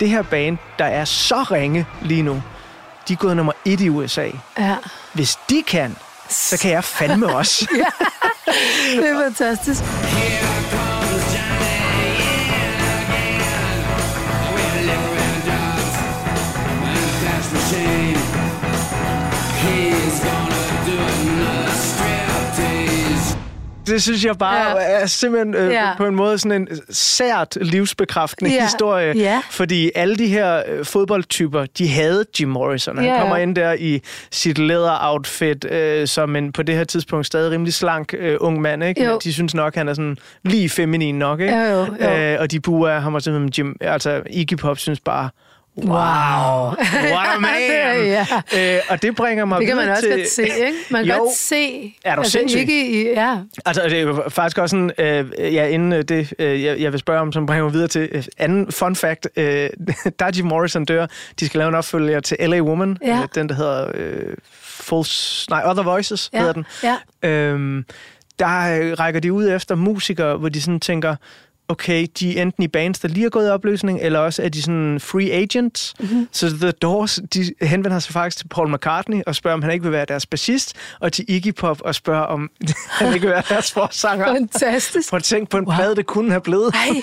[0.00, 2.42] det her band, der er så ringe lige nu,
[3.08, 4.28] de er gået nummer et i USA.
[4.58, 4.76] ja.
[5.12, 5.96] Hvis de kan,
[6.28, 7.66] så kan jeg fandme også.
[8.96, 9.82] Det er fantastisk.
[23.90, 25.02] Det synes jeg bare Ja.
[25.02, 25.96] er simpelthen øh, Ja.
[25.96, 28.62] på en måde sådan en sært livsbekræftende Ja.
[28.62, 29.12] historie.
[29.16, 29.42] Ja.
[29.50, 32.96] Fordi alle de her øh, fodboldtyper, de havde Jim Morrison.
[32.98, 34.00] Han Ja, kommer ind der i
[34.30, 38.84] sit læder-outfit, øh, som en på det her tidspunkt stadig rimelig slank øh, ung mand.
[38.84, 39.04] Ikke?
[39.04, 39.18] Jo.
[39.24, 41.40] De synes nok, han er sådan lige feminin nok.
[41.40, 41.56] Ikke?
[41.56, 42.10] Jo, jo, jo.
[42.10, 45.30] Øh, og de buer ham og simpelthen Jim, altså Iggy Pop synes bare,
[45.76, 47.54] Wow, what a man!
[47.54, 48.26] Det ja.
[48.76, 50.16] øh, og det bringer mig Det kan man også til...
[50.16, 50.72] godt se, ikke?
[50.90, 51.20] Man kan Jo.
[51.22, 51.94] godt se.
[52.04, 52.60] Er du altså, sindssyg?
[52.60, 53.36] ikke i, ja.
[53.66, 54.90] Altså, det er jo faktisk også sådan,
[55.38, 57.88] øh, ja, inden øh, det, øh, jeg, jeg vil spørge om, som bringer mig videre
[57.88, 59.28] til øh, anden fun fact.
[59.36, 59.70] Øh,
[60.20, 61.06] da Jim Morrison dør,
[61.40, 62.60] de skal lave en opfølger til L.A.
[62.60, 63.18] Woman, Ja.
[63.22, 66.38] øh, den der hedder øh, False, nej, Other Voices Ja.
[66.38, 66.66] hedder den.
[66.82, 67.28] Ja.
[67.28, 67.84] Øhm,
[68.38, 71.16] der øh, rækker de ud efter musikere, hvor de sådan tænker,
[71.70, 74.48] okay, de er enten i bands, der lige er gået i opløsning, eller også er
[74.48, 75.94] de sådan free agents.
[76.00, 76.28] Mm-hmm.
[76.32, 79.82] Så The Doors, de henvender sig faktisk til Paul McCartney og spørger, om han ikke
[79.82, 82.50] vil være deres bassist, og til Iggy Pop og spørger, om
[82.98, 84.26] han ikke vil være deres forsanger.
[84.26, 85.10] Fantastisk.
[85.10, 85.76] Prøv at tænke på en wow.
[85.76, 86.74] plade, det kunne have blevet.
[86.74, 87.02] Ej,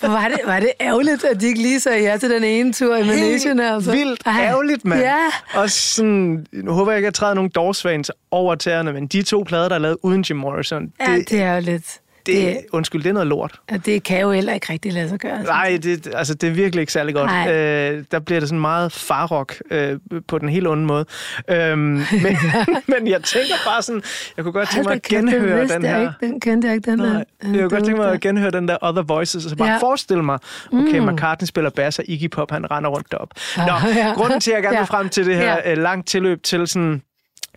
[0.00, 2.72] hvor var det, var det ærgerligt, at de ikke lige sagde ja til den ene
[2.72, 3.74] tur i Malaysia.
[3.74, 3.90] Altså.
[3.90, 4.44] Vildt Ej.
[4.44, 5.00] ærgerligt, mand.
[5.00, 5.20] Ja.
[5.54, 9.22] Og sådan, nu håber jeg ikke, at jeg træder nogle Doors-fans over tæerne, men de
[9.22, 12.00] to plader, der er lavet uden Jim Morrison, Ja, det, det er jo lidt...
[12.26, 13.60] det, undskyld, det er noget lort.
[13.72, 15.42] Og det kan jo heller ikke rigtig lade sig gøre.
[15.42, 17.30] Nej, det, altså, det er virkelig ikke særlig godt.
[17.30, 17.52] Nej.
[17.52, 21.04] Øh, der bliver det sådan meget farrock øh, på den helt onde måde.
[21.50, 21.78] Øhm,
[22.24, 22.36] men,
[22.86, 24.02] men jeg tænker bare sådan,
[24.36, 26.00] jeg kunne godt tænke mig at genhøre vidste den her.
[26.00, 26.12] Ikke.
[26.20, 27.18] Den kendte jeg ikke, den Nej, der.
[27.18, 27.24] jeg
[27.60, 29.78] kunne godt tænke mig at genhøre den der Other Voices, og så bare ja.
[29.78, 30.38] Forestille mig,
[30.72, 31.06] okay, Mm.
[31.06, 33.28] McCartney spiller bass, og Iggy Pop, han render rundt derop.
[33.56, 33.62] Nå,
[34.00, 34.12] Ja.
[34.14, 35.70] grunden til, at jeg gerne vil frem til det her Ja.
[35.72, 37.02] øh, langt tilløb til sådan,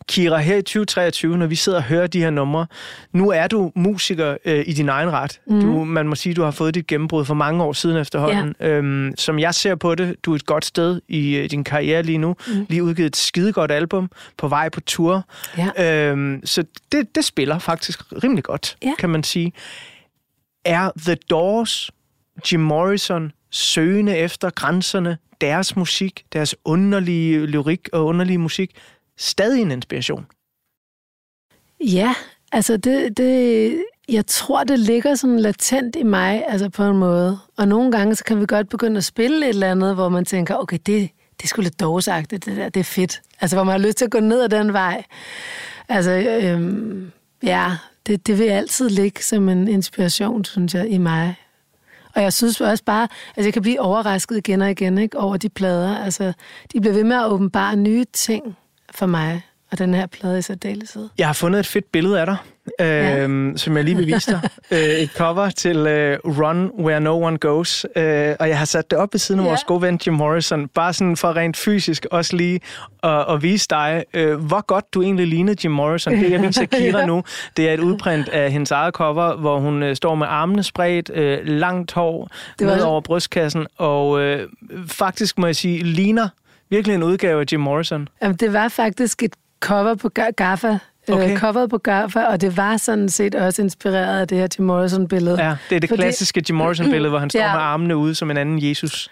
[0.07, 2.67] Kira, her i 2023, når vi sidder og hører de her numre,
[3.13, 5.39] nu er du musiker øh, i din egen ret.
[5.47, 5.61] Mm.
[5.61, 8.55] Du, man må sige, du har fået dit gennembrud for mange år siden efterhånden.
[8.59, 8.67] Ja.
[8.69, 12.03] Øhm, som jeg ser på det, du er et godt sted i øh, din karriere
[12.03, 12.35] lige nu.
[12.47, 12.65] Mm.
[12.69, 15.25] Lige udgivet et skidegodt album, på vej på tour.
[15.57, 16.09] Ja.
[16.11, 18.93] Øhm, så det, det spiller faktisk rimelig godt, Ja.
[18.99, 19.53] kan man sige.
[20.65, 21.91] Er The Doors,
[22.51, 28.71] Jim Morrison, søgende efter grænserne, deres musik, deres underlige lyrik og underlige musik,
[29.17, 30.25] stadig en inspiration?
[31.79, 32.15] Ja,
[32.51, 37.39] altså det, det, jeg tror, det ligger sådan latent i mig, altså på en måde.
[37.57, 40.25] Og nogle gange, så kan vi godt begynde at spille et eller andet, hvor man
[40.25, 43.21] tænker, okay, det, det er sgu lidt dårsagtigt, det der, det er fedt.
[43.41, 45.03] Altså, hvor man har lyst til at gå ned ad den vej.
[45.89, 47.11] Altså, øhm,
[47.43, 47.71] ja,
[48.07, 51.35] det, det vil altid ligge som en inspiration, synes jeg, i mig.
[52.15, 55.37] Og jeg synes også bare, at jeg kan blive overrasket igen og igen ikke, over
[55.37, 55.97] de plader.
[55.97, 56.33] Altså,
[56.73, 58.57] de bliver ved med at åbenbare nye ting
[58.95, 61.09] for mig, og den her plade i særdeleshed.
[61.17, 62.37] Jeg har fundet et fedt billede af dig,
[62.81, 63.27] øh, ja.
[63.55, 64.49] som jeg lige vil vise dig.
[64.71, 67.85] øh, et cover til øh, Run Where No One Goes.
[67.95, 69.49] Øh, og jeg har sat det op ved siden af Ja.
[69.49, 72.59] vores gode ven Jim Morrison, bare sådan for rent fysisk også lige
[73.03, 76.13] at, at vise dig, øh, hvor godt du egentlig ligner Jim Morrison.
[76.13, 77.23] Det jeg viser Kira nu,
[77.57, 81.11] det er et udprint af hendes eget cover, hvor hun øh, står med armene spredt,
[81.13, 82.29] øh, langt hår,
[82.61, 84.47] ned over brystkassen, og øh,
[84.87, 86.29] faktisk må jeg sige, ligner
[86.69, 88.09] virkelig en udgave af Jim Morrison.
[88.21, 90.77] Jamen, det var faktisk et cover på Ga- Gaffa.
[91.11, 91.31] Okay.
[91.31, 94.65] Øh, coveret på Gaffa, og det var sådan set også inspireret af det her Jim
[94.67, 95.43] Morrison-billede.
[95.43, 97.53] Ja, det er det Fordi- klassiske Jim Morrison-billede, hvor han står Ja.
[97.53, 99.09] med armene ude som en anden Jesus.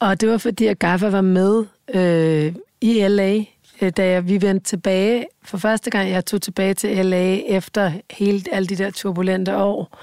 [0.00, 3.38] Og det var fordi, at Gaffa var med øh, i L.A.,
[3.82, 5.26] øh, da jeg, vi vendte tilbage.
[5.44, 7.36] For første gang, jeg tog tilbage til L.A.
[7.36, 9.98] efter hele, alle de der turbulente år.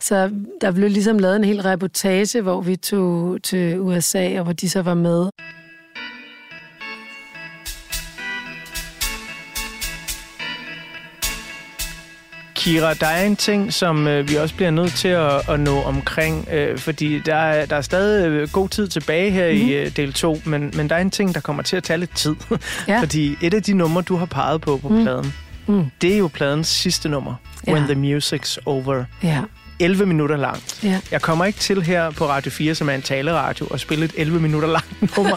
[0.00, 4.52] Så der blev ligesom lavet en hel reportage, hvor vi tog til USA, og hvor
[4.52, 5.28] de så var med.
[12.62, 15.82] Kira, der er en ting, som øh, vi også bliver nødt til at, at nå
[15.82, 19.56] omkring, øh, fordi der er, der er stadig øh, god tid tilbage her mm.
[19.68, 21.98] i øh, del 2, men, men der er en ting, der kommer til at tage
[21.98, 22.34] lidt tid.
[22.88, 23.00] Ja.
[23.00, 25.02] fordi et af de numre, du har peget på på mm.
[25.02, 25.34] pladen,
[25.66, 25.84] Mm.
[26.00, 27.34] det er jo pladens sidste nummer,
[27.66, 27.72] Ja.
[27.72, 29.04] When the Music's Over.
[29.22, 29.40] Ja,
[29.84, 30.78] 11 minutter langt.
[30.82, 31.00] ja.
[31.10, 34.12] Jeg kommer ikke til her på Radio 4, som er en taleradio, og spille et
[34.16, 35.36] 11 minutter langt nummer.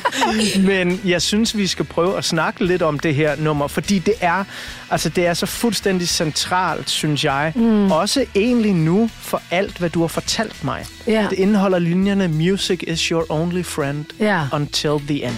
[0.68, 4.14] Men jeg synes, vi skal prøve at snakke lidt om det her nummer, fordi det
[4.22, 4.44] er,
[4.90, 7.52] altså, det er så fuldstændig centralt, synes jeg.
[7.56, 7.92] Mm.
[7.92, 10.86] Også egentlig nu for alt, hvad du har fortalt mig.
[11.08, 11.28] Ja.
[11.30, 14.42] Det indeholder linjerne Music is your only friend Ja.
[14.54, 15.36] until the end.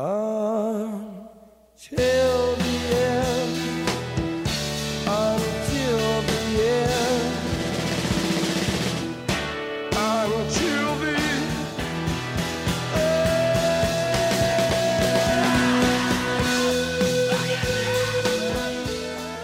[0.00, 0.16] Until
[2.56, 3.56] the end.
[5.06, 7.32] Until the end.
[9.92, 11.12] Until the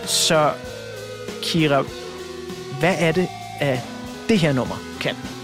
[0.07, 0.53] Så,
[1.43, 1.85] Kira,
[2.81, 3.29] hvad er det
[3.61, 3.79] at
[4.29, 5.36] det her nummer kan?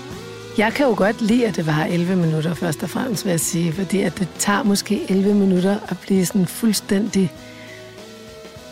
[0.58, 3.40] Jeg kan jo godt lide, at det var 11 minutter først og fremmest, vil jeg
[3.40, 7.32] sige, fordi at det tager måske 11 minutter at blive sådan fuldstændig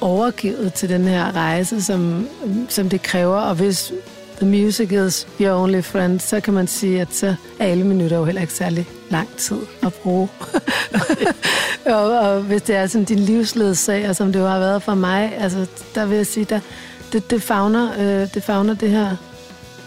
[0.01, 2.29] overgivet til den her rejse, som,
[2.69, 3.37] som det kræver.
[3.37, 3.93] Og hvis
[4.41, 8.17] the music is your only friend, så kan man sige, at så er 11 minutter
[8.17, 10.29] jo heller ikke særlig lang tid at bruge.
[11.97, 15.33] og, og hvis det er sådan din livsledsager, som det jo har været for mig,
[15.39, 16.61] altså der vil jeg sige, der,
[17.13, 19.17] det, det, fagner, øh, det fagner det her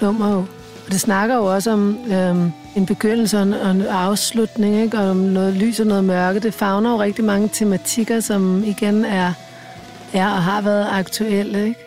[0.02, 0.46] nummer jo.
[0.94, 4.98] Det snakker jo også om øhm, en begyndelse og en, og en afslutning, ikke?
[4.98, 6.40] og om noget lys og noget mørke.
[6.40, 9.34] Det fagner jo rigtig mange tematikker, som igen er,
[10.14, 11.68] er og har været aktuelle.
[11.68, 11.80] Ikke?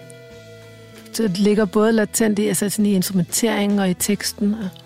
[1.12, 4.55] Så det ligger både latent i, altså sådan i instrumenteringen og i teksten.
[4.55, 4.86] Og,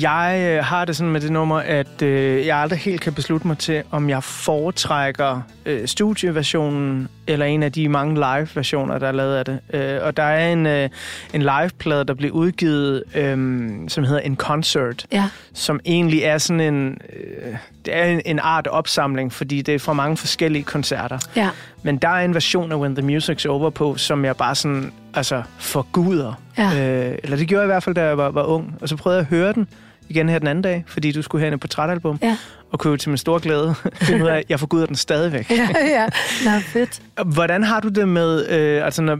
[0.00, 3.46] jeg øh, har det sådan med det nummer, at øh, jeg aldrig helt kan beslutte
[3.46, 9.12] mig til, om jeg foretrækker øh, studieversionen eller en af de mange live-versioner, der er
[9.12, 9.58] lavet af det.
[9.74, 10.88] Øh, og der er en, øh,
[11.34, 15.24] en live-plade, der blev udgivet, øh, som hedder En Concert, Ja.
[15.54, 17.54] som egentlig er sådan en, øh,
[17.84, 21.18] det er en, en art opsamling, fordi det er fra mange forskellige koncerter.
[21.36, 21.48] Ja.
[21.82, 24.92] Men der er en version af When the Music's Over på, som jeg bare sådan,
[25.14, 26.32] altså, forguder.
[26.58, 26.64] Ja.
[27.10, 28.74] Øh, eller det gjorde jeg i hvert fald, da jeg var, var ung.
[28.80, 29.68] Og så prøvede jeg at høre den
[30.08, 32.18] igen her den anden dag, fordi du skulle have en portrætalbum.
[32.22, 32.36] Ja.
[32.72, 35.50] Og kunne til min store glæde finde ud af, at jeg forguder den stadigvæk.
[35.50, 36.06] Ja, ja.
[36.44, 37.02] Nå, fedt.
[37.26, 39.18] Hvordan har du det med, øh, altså når,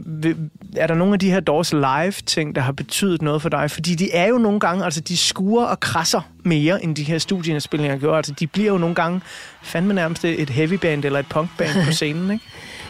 [0.77, 3.71] er der nogle af de her Doors live-ting, der har betydet noget for dig?
[3.71, 7.17] Fordi de er jo nogle gange, altså de skuer og krasser mere, end de her
[7.17, 8.17] studieindspilninger gjorde.
[8.17, 9.21] Altså de bliver jo nogle gange
[9.63, 12.45] fandme nærmest et heavyband eller et punkband på scenen, ikke?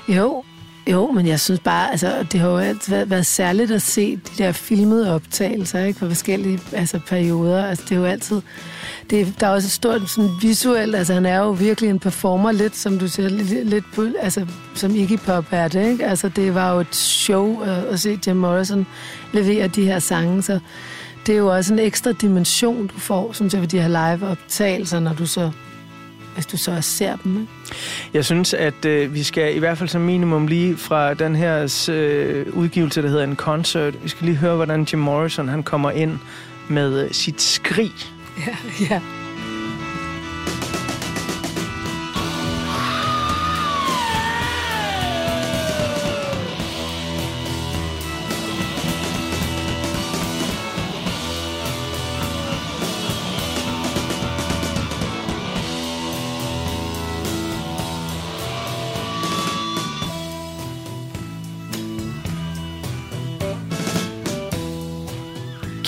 [0.08, 0.44] Jo,
[0.92, 4.16] jo, men jeg synes bare, altså, det har jo altid været, været særligt at se
[4.16, 7.66] de der filmede optagelser, ikke, fra forskellige altså, perioder.
[7.66, 8.42] Altså, det er jo altid...
[9.10, 12.00] Det, er- der er også et stort sådan, visuelt, altså han er jo virkelig en
[12.00, 16.06] performer, lidt som du siger, lidt, lidt på, altså som Iggy Pop er det, ikke?
[16.06, 18.88] Altså det var jo et show at, at se Jim Morrison
[19.34, 20.60] levere de her sange, så
[21.28, 25.00] det er jo også en ekstra dimension, du får, synes jeg, ved de her live-optagelser,
[25.00, 25.52] når du så,
[26.34, 27.52] hvis du så også ser dem, ikke?
[28.14, 31.86] Jeg synes, at øh, vi skal i hvert fald som minimum lige fra den her
[31.92, 35.92] øh, udgivelse, der hedder en concert, vi skal lige høre, hvordan Jim Morrison han kommer
[35.92, 36.20] ind
[36.68, 37.92] med øh, sit skrig.
[38.48, 38.56] Ja,
[38.90, 39.02] ja.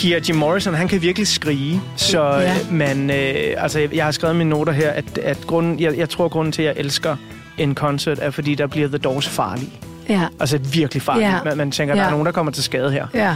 [0.06, 2.40] Kia Jim Morrison, han kan virkelig skrige, så Ja.
[2.40, 2.56] ja.
[2.72, 6.28] man, øh, altså jeg, har skrevet mine noter her, at, at grunden, jeg, jeg tror,
[6.28, 7.16] grunden til, at jeg elsker
[7.58, 9.70] en concert, er fordi der bliver The Doors farlig.
[10.10, 11.22] Ja, Altså virkelig farlig.
[11.22, 11.40] Ja.
[11.46, 12.08] Man, man tænker, der Ja.
[12.08, 13.08] er nogen, der kommer til skade her.
[13.14, 13.36] ja.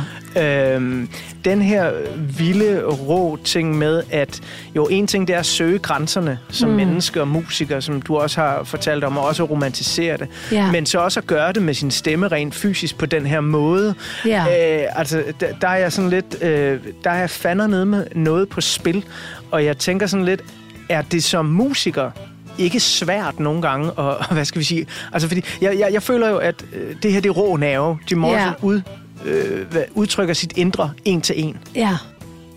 [0.75, 1.09] Øhm,
[1.45, 1.91] den her
[2.37, 4.41] vilde, rå ting med, at
[4.75, 6.75] jo, en ting det er at søge grænserne som mm.
[6.75, 10.27] mennesker og musikere, som du også har fortalt om, og også at romantisere det.
[10.51, 10.71] Ja.
[10.71, 13.95] Men så også at gøre det med sin stemme rent fysisk på den her måde.
[14.25, 14.41] Ja.
[14.81, 18.49] Øh, altså, der, der er jeg sådan lidt, øh, der er jeg fandme med noget
[18.49, 19.05] på spil,
[19.51, 20.41] og jeg tænker sådan lidt,
[20.89, 22.11] er det som musiker
[22.59, 26.29] ikke svært nogle gange, og hvad skal vi sige, altså fordi, jeg, jeg, jeg føler
[26.29, 28.53] jo, at øh, det her det er rå nerve, Jim Morrison Ja.
[28.61, 28.81] ud,
[29.25, 31.57] øh, udtrykker sit indre en til en.
[31.75, 31.97] Ja,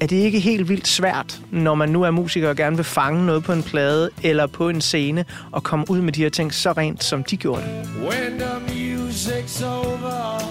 [0.01, 3.27] Er det ikke helt vildt svært, når man nu er musiker og gerne vil fange
[3.27, 6.55] noget på en plade eller på en scene, og komme ud med de her ting
[6.55, 7.71] så rent, som de gjorde det?
[8.09, 10.43] When the music's over,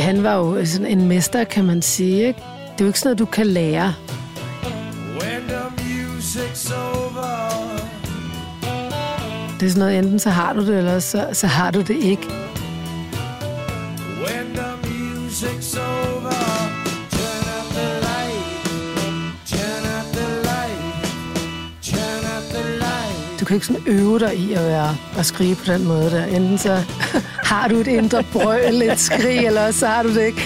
[0.00, 2.26] han var jo sådan en mester, kan man sige.
[2.26, 2.40] Ikke?
[2.72, 3.94] Det er jo ikke sådan noget, du kan lære.
[5.20, 7.01] when the music's over,
[9.62, 11.96] Det er sådan noget, enten så har du det, eller så, så har du det
[11.96, 12.28] ikke.
[14.24, 16.32] when the music's over,
[17.10, 18.44] turn up the light,
[19.46, 21.04] turn up the light,
[21.82, 23.40] turn up the light.
[23.40, 26.24] Du kan ikke sådan øve dig i at, være, at skrige på den måde der.
[26.24, 26.82] Enten så
[27.52, 30.42] har du et indre brøl, et skrig, eller så har du det ikke.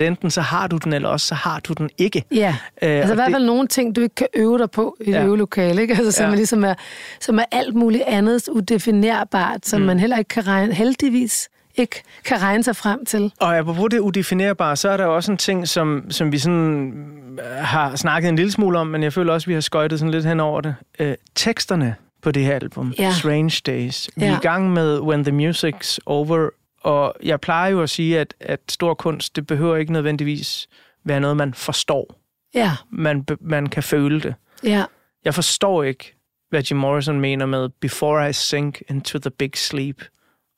[0.00, 2.24] Enten så har du den, eller også så har du den ikke.
[2.34, 4.96] Ja, Øh, altså i hvert det- fald nogle ting, du ikke kan øve dig på
[5.00, 5.24] i Ja.
[5.24, 5.94] øvelokale, ikke?
[5.94, 6.30] Altså, som, Ja.
[6.32, 6.74] er ligesom er,
[7.20, 9.86] som er alt muligt andet udefinerbart, som mm.
[9.86, 13.32] man heller ikke kan regne, heldigvis ikke kan regne sig frem til.
[13.40, 16.92] Og apropos det udefinerbare, så er der også en ting, som, som vi sådan
[17.38, 19.98] øh, har snakket en lille smule om, men jeg føler også, at vi har skøjtet
[19.98, 20.74] sådan lidt hen over det.
[20.98, 23.12] Øh, teksterne på det her album, Ja.
[23.12, 24.10] Strange Days.
[24.16, 24.36] Vi er Ja.
[24.36, 26.48] i gang med When the Music's Over,
[26.84, 30.68] og jeg plejer jo at sige, at, at stor kunst, det behøver ikke nødvendigvis
[31.04, 32.20] være noget, man forstår.
[32.54, 34.34] Ja, Man, man kan føle det.
[34.62, 34.84] ja,
[35.24, 36.14] Jeg forstår ikke,
[36.50, 40.02] hvad Jim Morrison mener med Before I sink into the big sleep,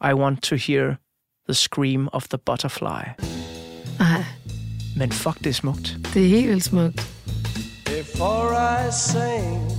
[0.09, 0.95] I want to hear
[1.49, 3.03] the scream of the butterfly.
[3.99, 4.24] nej,
[4.97, 5.97] Men fuck, det er smukt.
[6.14, 6.97] det er helt vildt smukt.
[7.85, 8.53] Before
[8.89, 9.72] I sink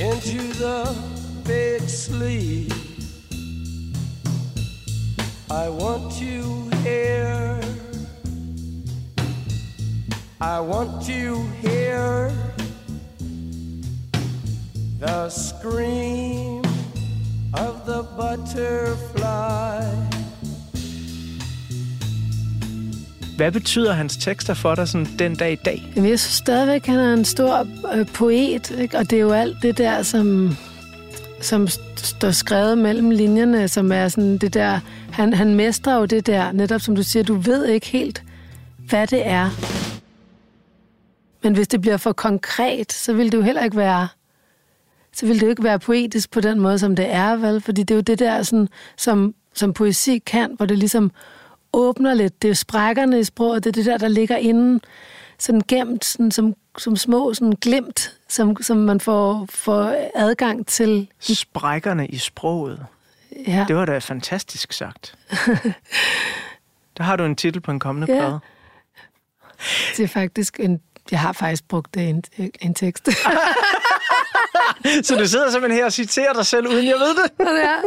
[0.00, 0.84] into the
[1.44, 2.72] big sleep,
[5.52, 7.60] I want to hear
[10.40, 12.30] I want to hear
[15.00, 16.62] the scream
[17.52, 19.80] of the butterfly.
[23.36, 25.92] Hvad betyder hans tekster for dig sådan den dag i dag?
[25.96, 28.98] Jamen, jeg synes stadigvæk, han er en stor øh, poet, ikke?
[28.98, 30.56] og det er jo alt det der, som,
[31.40, 34.80] som st- står skrevet mellem linjerne, som er sådan det der...
[35.12, 38.22] Han, han mestrer jo det der, netop som du siger, du ved ikke helt,
[38.88, 39.50] hvad det er.
[41.42, 44.08] Men hvis det bliver for konkret, så vil det jo heller ikke være
[45.12, 47.60] så vil det jo ikke være poetisk på den måde, som det er, vel?
[47.60, 51.10] Fordi det er jo det der, sådan, som, som poesi kan, hvor det ligesom
[51.72, 52.42] åbner lidt.
[52.42, 54.80] Det er jo sprækkerne i sproget, det er det der, der ligger inden,
[55.38, 61.08] sådan gemt, sådan, som, som små sådan glimt, som, som man får, får adgang til.
[61.20, 62.86] Sprækkerne i sproget.
[63.46, 63.64] Ja.
[63.68, 65.14] Det var da fantastisk sagt.
[66.98, 68.18] Der har du en titel på en kommende Ja.
[68.20, 68.40] plade.
[69.96, 70.80] Det er faktisk en...
[71.10, 72.22] Jeg har faktisk brugt det i en,
[72.60, 73.08] en tekst.
[75.06, 77.32] Så du sidder simpelthen her og citerer dig selv, uden jeg ved det?
[77.38, 77.80] Det er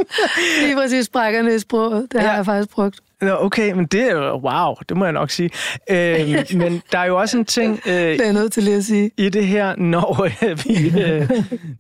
[0.66, 2.08] lige præcis sprækkerne i sproget.
[2.12, 2.36] Det har Ja.
[2.36, 3.00] jeg faktisk brugt.
[3.24, 5.50] Nå, okay, men det er jo, wow, det må jeg nok sige.
[5.90, 8.76] Øh, men der er jo også en ting øh, Det er jeg nødt til lige
[8.76, 9.12] at sige.
[9.18, 11.30] i det her, når, øh, vi, øh,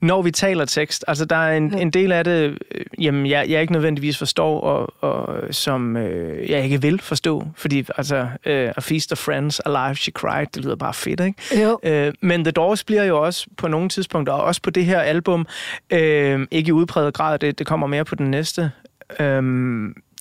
[0.01, 1.05] når vi taler tekst.
[1.07, 4.61] Altså, der er en, en del af det, øh, jamen, jeg, jeg ikke nødvendigvis forstår,
[4.61, 7.47] og, og som øh, jeg ikke vil forstå.
[7.55, 11.63] Fordi, altså, øh, A Feast of Friends, Alive She Cried, det lyder bare fedt, ikke?
[11.63, 11.79] Jo.
[11.83, 14.99] Øh, men The Doors bliver jo også på nogle tidspunkter, og også på det her
[14.99, 15.47] album,
[15.89, 18.71] øh, ikke i udpræget grad, det, det kommer mere på den næste,
[19.19, 19.43] øh,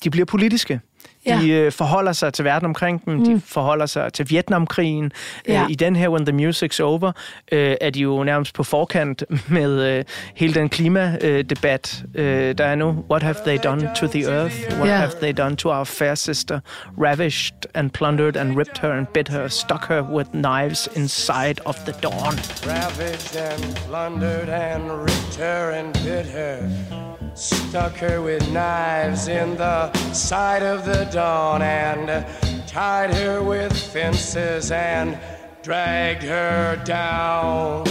[0.05, 0.81] de bliver politiske.
[1.27, 1.55] De Ja.
[1.55, 3.25] øh, forholder sig til verden omkring dem, mm.
[3.25, 5.13] de forholder sig til Vietnamkrigen.
[5.49, 5.63] Ja.
[5.63, 7.13] Øh, I den her When the Music's Over
[7.53, 10.05] øh, er de jo nærmest på forkant med øh,
[10.35, 13.05] hele den klimadebat, øh, der er nu.
[13.11, 14.57] What have they done to the earth?
[14.79, 14.97] What Ja.
[14.97, 16.61] have they done to our fair sister?
[16.99, 21.77] Ravished and plundered and ripped her and bit her, stuck her with knives inside of
[21.77, 22.35] the dawn.
[22.67, 27.12] Ravaged and plundered and ripped her and bit her.
[27.35, 32.27] Stuck her with knives in the side of the dawn and
[32.67, 35.19] tied her with fences and
[35.63, 37.85] dragged her down.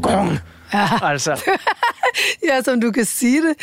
[0.00, 0.40] Gong!
[1.02, 1.50] Altså,
[2.48, 3.54] Ja, som du kan sige det.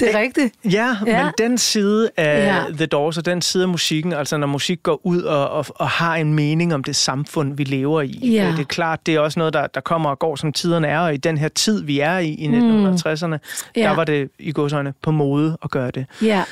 [0.00, 0.54] Det er rigtigt.
[0.64, 1.24] Ja, Ja.
[1.24, 2.56] men den side af Ja.
[2.56, 2.64] ja.
[2.76, 5.88] The Doors og den side af musikken, altså når musik går ud og, og, og
[5.88, 8.18] har en mening om det samfund, vi lever i.
[8.32, 8.46] Ja.
[8.46, 10.88] øh, Det er klart, det er også noget, der, der kommer og går, som tiderne
[10.88, 13.38] er, og i den her tid, vi er i, i 1960'erne, Mm.
[13.76, 13.82] Ja.
[13.82, 16.06] der var det i godsøjne på mode at gøre det.
[16.22, 16.44] Ja.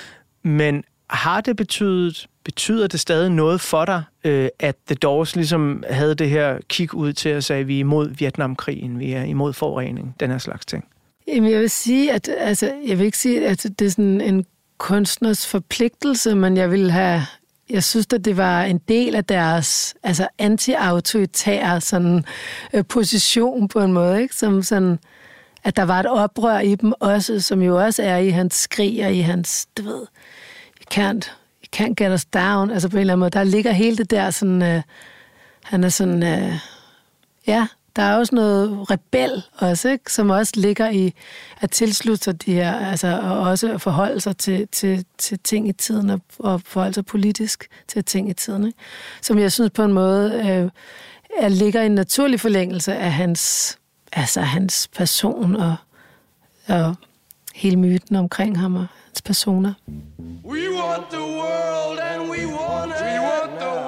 [0.45, 5.85] Men har det betydet, betyder det stadig noget for dig, øh, at The Doors ligesom
[5.91, 9.23] havde det her kig ud til at sige, at vi er imod Vietnamkrigen, vi er
[9.23, 10.85] imod forurening, den her slags ting?
[11.29, 14.47] Jamen, jeg vil sige, at altså, jeg vil ikke sige, at det er sådan en
[14.79, 17.23] kunstners forpligtelse, men jeg vil have,
[17.71, 22.25] jeg synes, at det var en del af deres altså anti-autoritære sådan,
[22.75, 24.35] øh, position på en måde, ikke?
[24.35, 24.99] Som sådan,
[25.65, 29.07] at der var et oprør i dem også, som jo også er i hans skrig
[29.07, 30.07] og i hans, du ved,
[30.81, 31.40] you can't,
[31.77, 33.31] can't get us down, altså på en eller anden måde.
[33.31, 34.83] Der ligger hele det der sådan, øh,
[35.65, 36.55] han er sådan, øh,
[37.47, 37.67] ja,
[37.97, 40.13] der er også noget rebel også, ikke?
[40.13, 41.15] som også ligger i
[41.61, 45.69] at tilslutte sig de her, altså og også at forholde sig til, til, til ting
[45.69, 48.67] i tiden og, og forholde sig politisk til ting i tiden.
[48.67, 48.79] Ikke?
[49.23, 50.71] Som jeg synes på en måde øh,
[51.45, 53.79] er, ligger i en naturlig forlængelse af hans,
[54.13, 55.77] altså hans person og,
[56.69, 56.95] og
[57.61, 59.73] hele myten omkring ham og hans personer.
[60.45, 63.03] We want the world and we want it.
[63.03, 63.80] We want the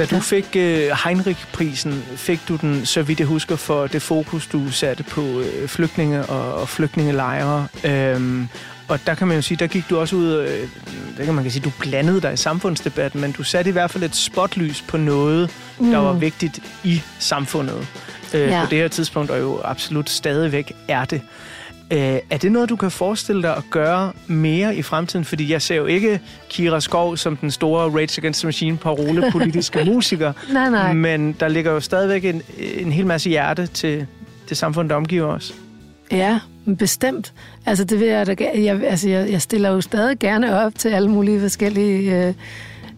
[0.00, 0.62] Da du fik uh,
[1.04, 5.44] Heinrich-prisen, fik du den, så vidt jeg husker, for det fokus, du satte på uh,
[5.66, 7.66] flygtninge og, og flygtningelejre.
[7.84, 8.48] Øhm,
[8.88, 10.68] og der kan man jo sige, der gik du også ud, øh,
[11.18, 13.90] der kan man kan sige, du blandede dig i samfundsdebatten, men du satte i hvert
[13.90, 15.90] fald et spotlys på noget, mm.
[15.90, 17.86] der var vigtigt i samfundet.
[18.34, 18.64] øh, Ja.
[18.64, 21.20] på det her tidspunkt, og jo absolut stadigvæk er det.
[21.92, 25.24] Øh, er det noget, du kan forestille dig at gøre mere i fremtiden?
[25.24, 29.84] Fordi jeg ser jo ikke Kira Skov som den store Rage Against the Machine parolepolitiske
[29.92, 30.92] musiker, Nej, nej.
[30.92, 32.42] men der ligger jo stadigvæk en,
[32.78, 34.06] en hel masse hjerte til
[34.48, 35.54] det samfund, der omgiver os.
[36.12, 36.38] Ja,
[36.78, 37.32] bestemt.
[37.66, 40.88] Altså, det vil jeg da jeg, altså, jeg, jeg stiller jo stadig gerne op til
[40.88, 42.34] alle mulige forskellige øh,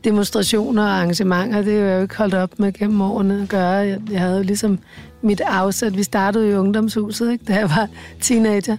[0.04, 1.62] demonstrationer og arrangementer.
[1.62, 3.68] Det er jeg jo ikke holdt op med gennem årene at gøre.
[3.68, 4.78] Jeg, jeg havde jo ligesom
[5.22, 5.96] mit afsæt.
[5.96, 7.88] Vi startede i ungdomshuset, ikke, da jeg var
[8.20, 8.76] teenager.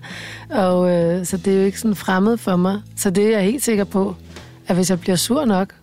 [0.50, 2.82] Og, øh, så det er jo ikke sådan fremmed for mig.
[2.98, 4.16] Så det er jeg helt sikker på,
[4.68, 5.74] at hvis jeg bliver sur nok,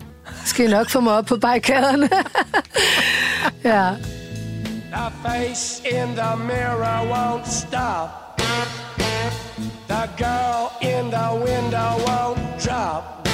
[0.44, 2.08] skal jeg nok få mig op på barrikaderne.
[3.64, 3.90] ja.
[4.92, 8.20] The face in the mirror won't stop.
[9.88, 13.28] The girl in the window won't drop.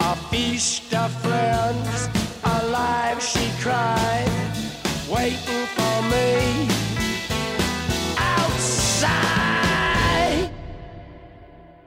[0.00, 2.08] A feast of friends,
[2.44, 4.31] alive she cried,
[5.22, 6.26] waiting for me
[8.42, 10.50] outside.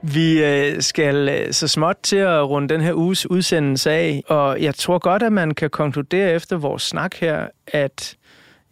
[0.02, 4.62] Vi øh, skal øh, så småt til at runde den her uges udsendelse af, og
[4.62, 8.16] jeg tror godt, at man kan konkludere efter vores snak her, at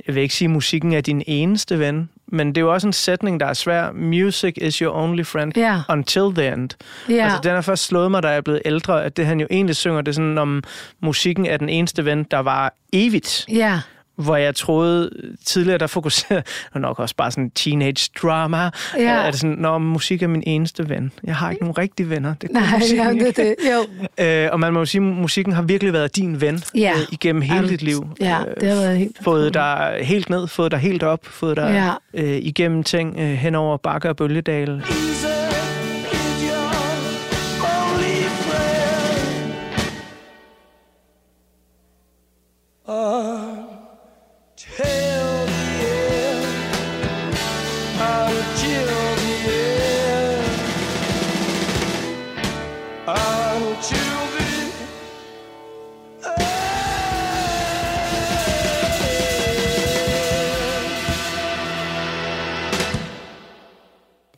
[0.06, 2.86] jeg vil ikke sige, at musikken er din eneste ven, men det er jo også
[2.86, 3.92] en sætning, der er svær.
[3.92, 5.80] Music is your only friend Ja.
[5.88, 6.70] until the end.
[7.08, 7.24] Ja.
[7.24, 9.46] Altså, den har først slået mig, da jeg er blevet ældre, at det han jo
[9.50, 10.62] egentlig synger, det er sådan, om
[11.02, 13.46] musikken er den eneste ven, der var evigt.
[13.52, 13.80] Ja.
[14.16, 15.10] Hvor jeg troede
[15.46, 16.42] tidligere, der fokuserede,
[16.74, 19.26] og nok også bare sådan teenage drama, Ja.
[19.26, 21.12] at det sådan, når musik er min eneste ven.
[21.24, 22.34] Jeg har ikke nogen rigtige venner.
[22.34, 23.54] Det er Nej, musik, ja, det er det.
[23.72, 23.84] Jo.
[24.24, 26.92] Øh, og man må jo sige, at musikken har virkelig været din ven Ja.
[26.96, 28.06] øh, igennem hele Jamen, dit liv.
[28.20, 29.16] Ja, Øh, det har været helt...
[29.22, 31.70] Fået dig helt ned, fået dig helt op, fået dig
[32.14, 32.22] Ja.
[32.22, 34.82] øh, igennem ting øh, hen over bakker og bølgedale.
[34.86, 35.26] Easy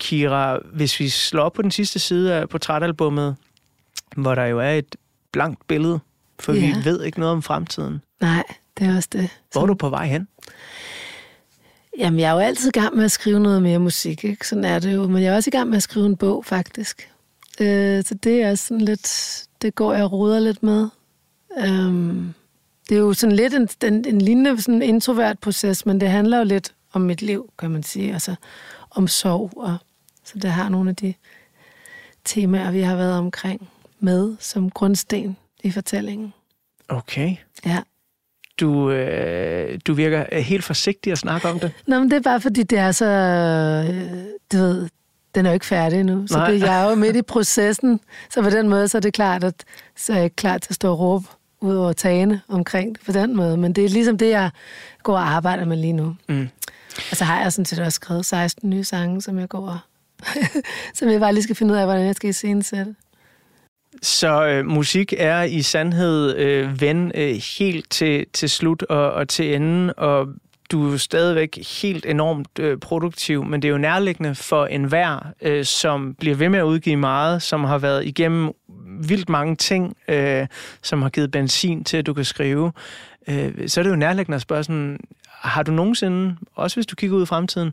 [0.07, 3.37] Kira, hvis vi slår op på den sidste side af portrætalbummet,
[4.17, 4.97] hvor der jo er et
[5.33, 5.99] blankt billede,
[6.41, 6.61] for Ja.
[6.61, 8.01] vi ved ikke noget om fremtiden.
[8.21, 8.45] Nej,
[8.79, 9.31] det er også det.
[9.53, 10.29] Hvor er du på vej hen?
[11.99, 14.49] Jamen, jeg er jo altid i gang med at skrive noget mere musik, ikke?
[14.49, 15.09] Sådan er det jo.
[15.09, 17.11] Men jeg er også i gang med at skrive en bog, faktisk.
[17.61, 19.43] Øh, så det er sådan lidt...
[19.63, 20.89] Det går jeg og roder lidt med.
[21.59, 22.35] Øhm,
[22.89, 26.39] det er jo sådan lidt en, en, en lignende sådan introvert proces, men det handler
[26.39, 28.13] jo lidt om mit liv, kan man sige.
[28.13, 28.35] Altså
[28.91, 29.53] om sorg.
[29.57, 29.77] Og,
[30.27, 31.15] så det har nogle af de
[32.25, 33.69] temaer, vi har været omkring
[34.01, 36.33] med som grundsten i fortællingen.
[36.89, 37.37] Okay.
[37.67, 37.79] Ja.
[38.61, 41.73] Du, øh, du virker helt forsigtig at snakke om det.
[41.87, 43.07] Nå, men det er bare fordi, det er så...
[43.07, 44.15] Øh,
[44.53, 44.89] du ved,
[45.35, 46.27] den er jo ikke færdig endnu.
[46.27, 46.51] Så Nej.
[46.51, 48.01] det, jeg er jo midt i processen.
[48.31, 49.65] Så på den måde, så er det klart, at
[49.97, 51.27] så er jeg ikke klar til at stå og råbe
[51.61, 53.57] ud over tagene omkring det på den måde.
[53.57, 54.51] Men det er ligesom det, jeg
[55.03, 56.17] går og arbejder med lige nu.
[56.29, 56.49] Mm.
[57.11, 59.79] Og så har jeg sådan set også skrevet 16 nye sange, som jeg går og...
[60.95, 62.95] som jeg bare lige skal finde ud af, hvordan jeg skal iscenesætte.
[64.03, 69.29] Så øh, musik er i sandhed øh, ven øh, helt til, til slut og, og
[69.29, 70.27] til enden, og
[70.71, 75.65] du er stadigvæk helt enormt øh, produktiv, men det er jo nærliggende for enhver, øh,
[75.65, 78.53] som bliver ved med at udgive meget, som har været igennem
[79.01, 80.47] vildt mange ting, øh,
[80.83, 82.73] som har givet benzin til, at du kan skrive.
[83.29, 84.99] Øh, så er det jo nærliggende at spørge sådan,
[85.29, 87.73] har du nogensinde, også hvis du kigger ud i fremtiden,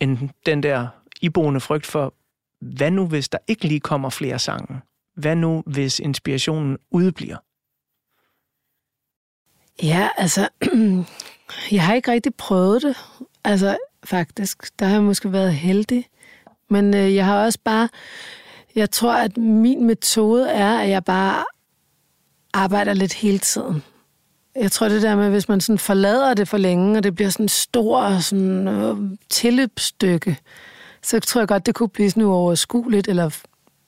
[0.00, 0.86] en, den der
[1.20, 2.14] iboende frygt for,
[2.60, 4.80] hvad nu hvis der ikke lige kommer flere sange?
[5.16, 7.36] Hvad nu, hvis inspirationen udebliver?
[9.82, 10.48] Ja, altså,
[11.76, 12.96] jeg har ikke rigtig prøvet det.
[13.44, 14.78] Altså, faktisk.
[14.78, 16.06] Der har jeg måske været heldig.
[16.68, 17.88] Men øh, jeg har også bare...
[18.74, 21.44] Jeg tror, at min metode er, at jeg bare
[22.52, 23.82] arbejder lidt hele tiden.
[24.54, 27.30] Jeg tror, det der med, hvis man sådan forlader det for længe, og det bliver
[27.30, 28.96] sådan en stor sådan, øh,
[29.30, 30.36] tilløbsstykke,
[31.02, 33.42] så tror jeg godt, det kunne blive sådan uoverskueligt, eller f-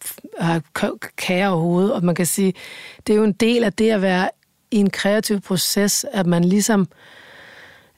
[0.04, 1.90] f- have over.
[1.90, 2.54] Og man kan sige,
[3.06, 4.30] det er jo en del af det at være
[4.70, 6.88] i en kreativ proces, at man ligesom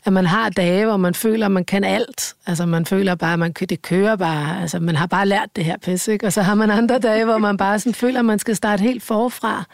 [0.04, 2.34] at man har dage, hvor man føler, at man kan alt.
[2.46, 4.60] Altså, man føler bare, at man, det kører bare.
[4.62, 6.26] Altså, man har bare lært det her pis, ikke?
[6.26, 8.80] Og så har man andre dage, hvor man bare sådan føler, at man skal starte
[8.80, 9.64] helt forfra.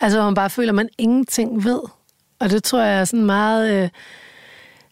[0.00, 1.80] Altså, hvor man bare føler, at man ingenting ved.
[2.38, 3.82] Og det tror jeg er sådan meget...
[3.82, 3.88] Øh,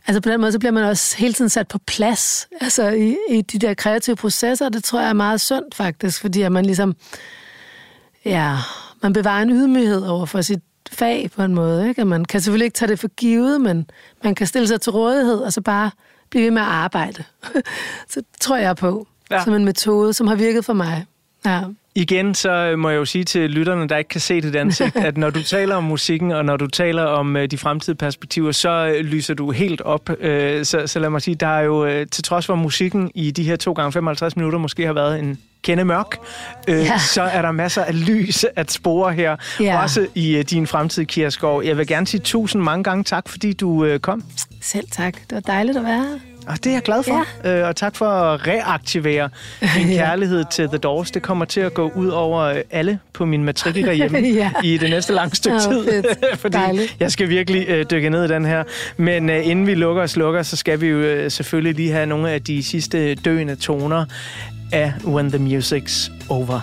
[0.07, 2.49] altså, på den måde, så bliver man også hele tiden sat på plads.
[2.61, 6.21] Altså, i, i de der kreative processer, det tror jeg er meget sundt, faktisk.
[6.21, 6.97] Fordi at man ligesom...
[8.25, 8.57] Ja,
[9.03, 10.61] man bevarer en ydmyghed over for sit
[10.93, 11.89] fag på en måde.
[11.89, 12.03] Ikke?
[12.03, 13.91] Og man kan selvfølgelig ikke tage det for givet, men
[14.25, 15.91] man kan stille sig til rådighed, og så bare
[16.31, 17.25] blive ved med at arbejde.
[18.13, 19.45] så tror jeg på, ja.
[19.45, 21.07] som en metode, som har virket for mig.
[21.47, 21.61] Ja.
[21.95, 25.17] Igen, så må jeg jo sige til lytterne, der ikke kan se dit ansigt, at
[25.17, 28.69] når du taler om musikken, og når du taler om øh, de fremtidige perspektiver, så
[28.97, 30.11] øh, lyser du helt op.
[30.21, 33.31] Øh, så, så lad mig sige, der er jo, øh, til trods for musikken i
[33.31, 36.17] de her 2 gange 55 minutter, måske har været en kende mørk,
[36.69, 36.99] øh, ja.
[36.99, 39.83] Så er der masser af lys at spore her, Ja.
[39.83, 41.65] også i øh, din fremtid, Kira Skov.
[41.65, 44.23] Jeg vil gerne sige tusind mange gange tak, fordi du øh, kom.
[44.61, 45.15] Selv tak.
[45.15, 46.19] Det var dejligt at være her.
[46.47, 47.25] Og det er jeg glad for.
[47.45, 47.61] Ja.
[47.61, 49.29] Øh, og tak for at reaktivere
[49.77, 51.11] din kærlighed til The Doors.
[51.11, 54.51] Det kommer til at gå ud over øh, alle på min matrikel derhjemme Ja.
[54.65, 56.05] i det næste lange stykke Åh, tid.
[56.37, 56.97] Fordi Dejligt.
[57.01, 58.65] jeg skal virkelig øh, dykke ned i den her.
[58.97, 62.07] Men øh, inden vi lukker og slukker, så skal vi jo øh, selvfølgelig lige have
[62.07, 64.05] nogle af de sidste døende toner
[64.73, 66.61] af When the Music's Over.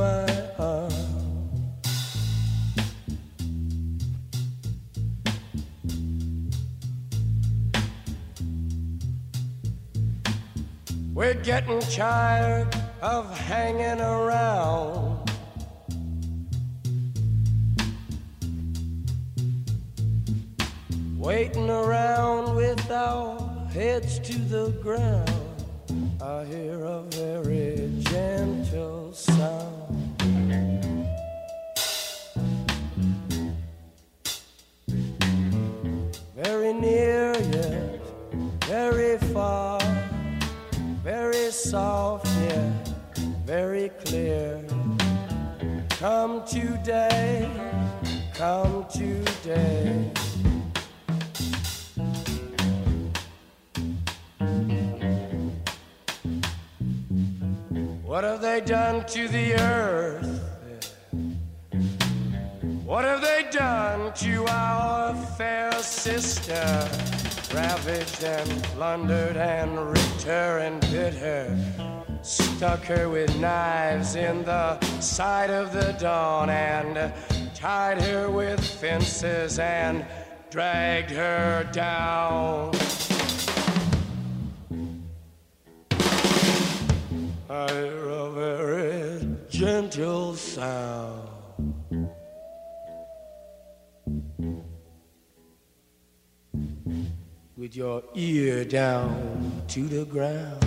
[0.00, 0.30] My.
[11.20, 15.30] We're getting tired of hanging around.
[21.18, 23.38] Waiting around with our
[23.68, 25.30] heads to the ground.
[26.22, 29.79] I hear a very gentle sound.
[36.42, 38.00] Very near yet
[38.66, 39.80] very far,
[41.02, 42.88] very soft yet
[43.44, 44.64] very clear.
[45.98, 47.50] Come today,
[48.32, 50.12] come today.
[58.04, 60.39] What have they done to the earth?
[62.90, 66.88] What have they done to our fair sister?
[67.54, 71.56] Ravaged and plundered and ripped her and bit her.
[72.22, 77.12] Stuck her with knives in the side of the dawn and
[77.54, 80.04] tied her with fences and
[80.50, 82.74] dragged her down.
[87.48, 91.29] I hear a very gentle sound.
[97.60, 100.64] With your ear down to the ground.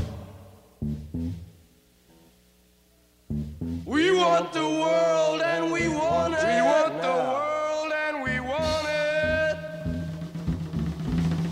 [3.83, 6.45] We want the world and we want it.
[6.45, 9.57] We want the world and we want it.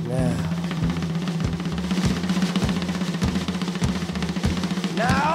[0.07, 0.37] Now.
[4.95, 5.30] Now.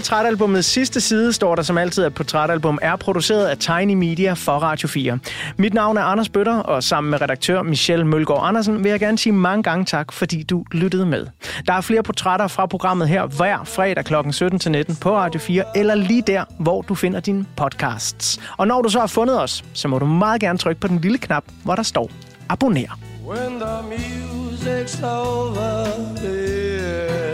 [0.00, 4.52] Portrætalbumets sidste side står der som altid, at portrætalbum er produceret af Tiny Media for
[4.52, 5.18] Radio 4.
[5.56, 9.18] Mit navn er Anders Bøtter, og sammen med redaktør Michelle Mølgaard Andersen vil jeg gerne
[9.18, 11.26] sige mange gange tak, fordi du lyttede med.
[11.66, 14.14] Der er flere portrætter fra programmet her hver fredag kl.
[14.14, 18.40] 17-19 på Radio 4, eller lige der, hvor du finder dine podcasts.
[18.56, 21.00] Og når du så har fundet os, så må du meget gerne trykke på den
[21.00, 22.10] lille knap, hvor der står
[22.48, 22.98] abonner.
[23.26, 25.86] When the music's over,
[26.24, 27.29] yeah.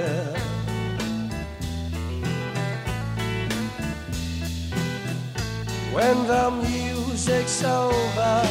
[5.97, 8.43] When the music's over,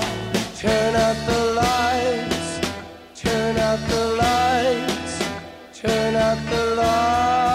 [0.57, 2.59] turn out the lights,
[3.13, 5.19] turn out the lights,
[5.71, 7.54] turn out the lights.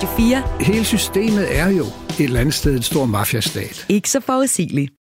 [0.00, 0.42] Radio 4.
[0.60, 3.86] Hele systemet er jo et eller andet sted en stor mafiastat.
[3.88, 4.92] Ikke så forudsigeligt.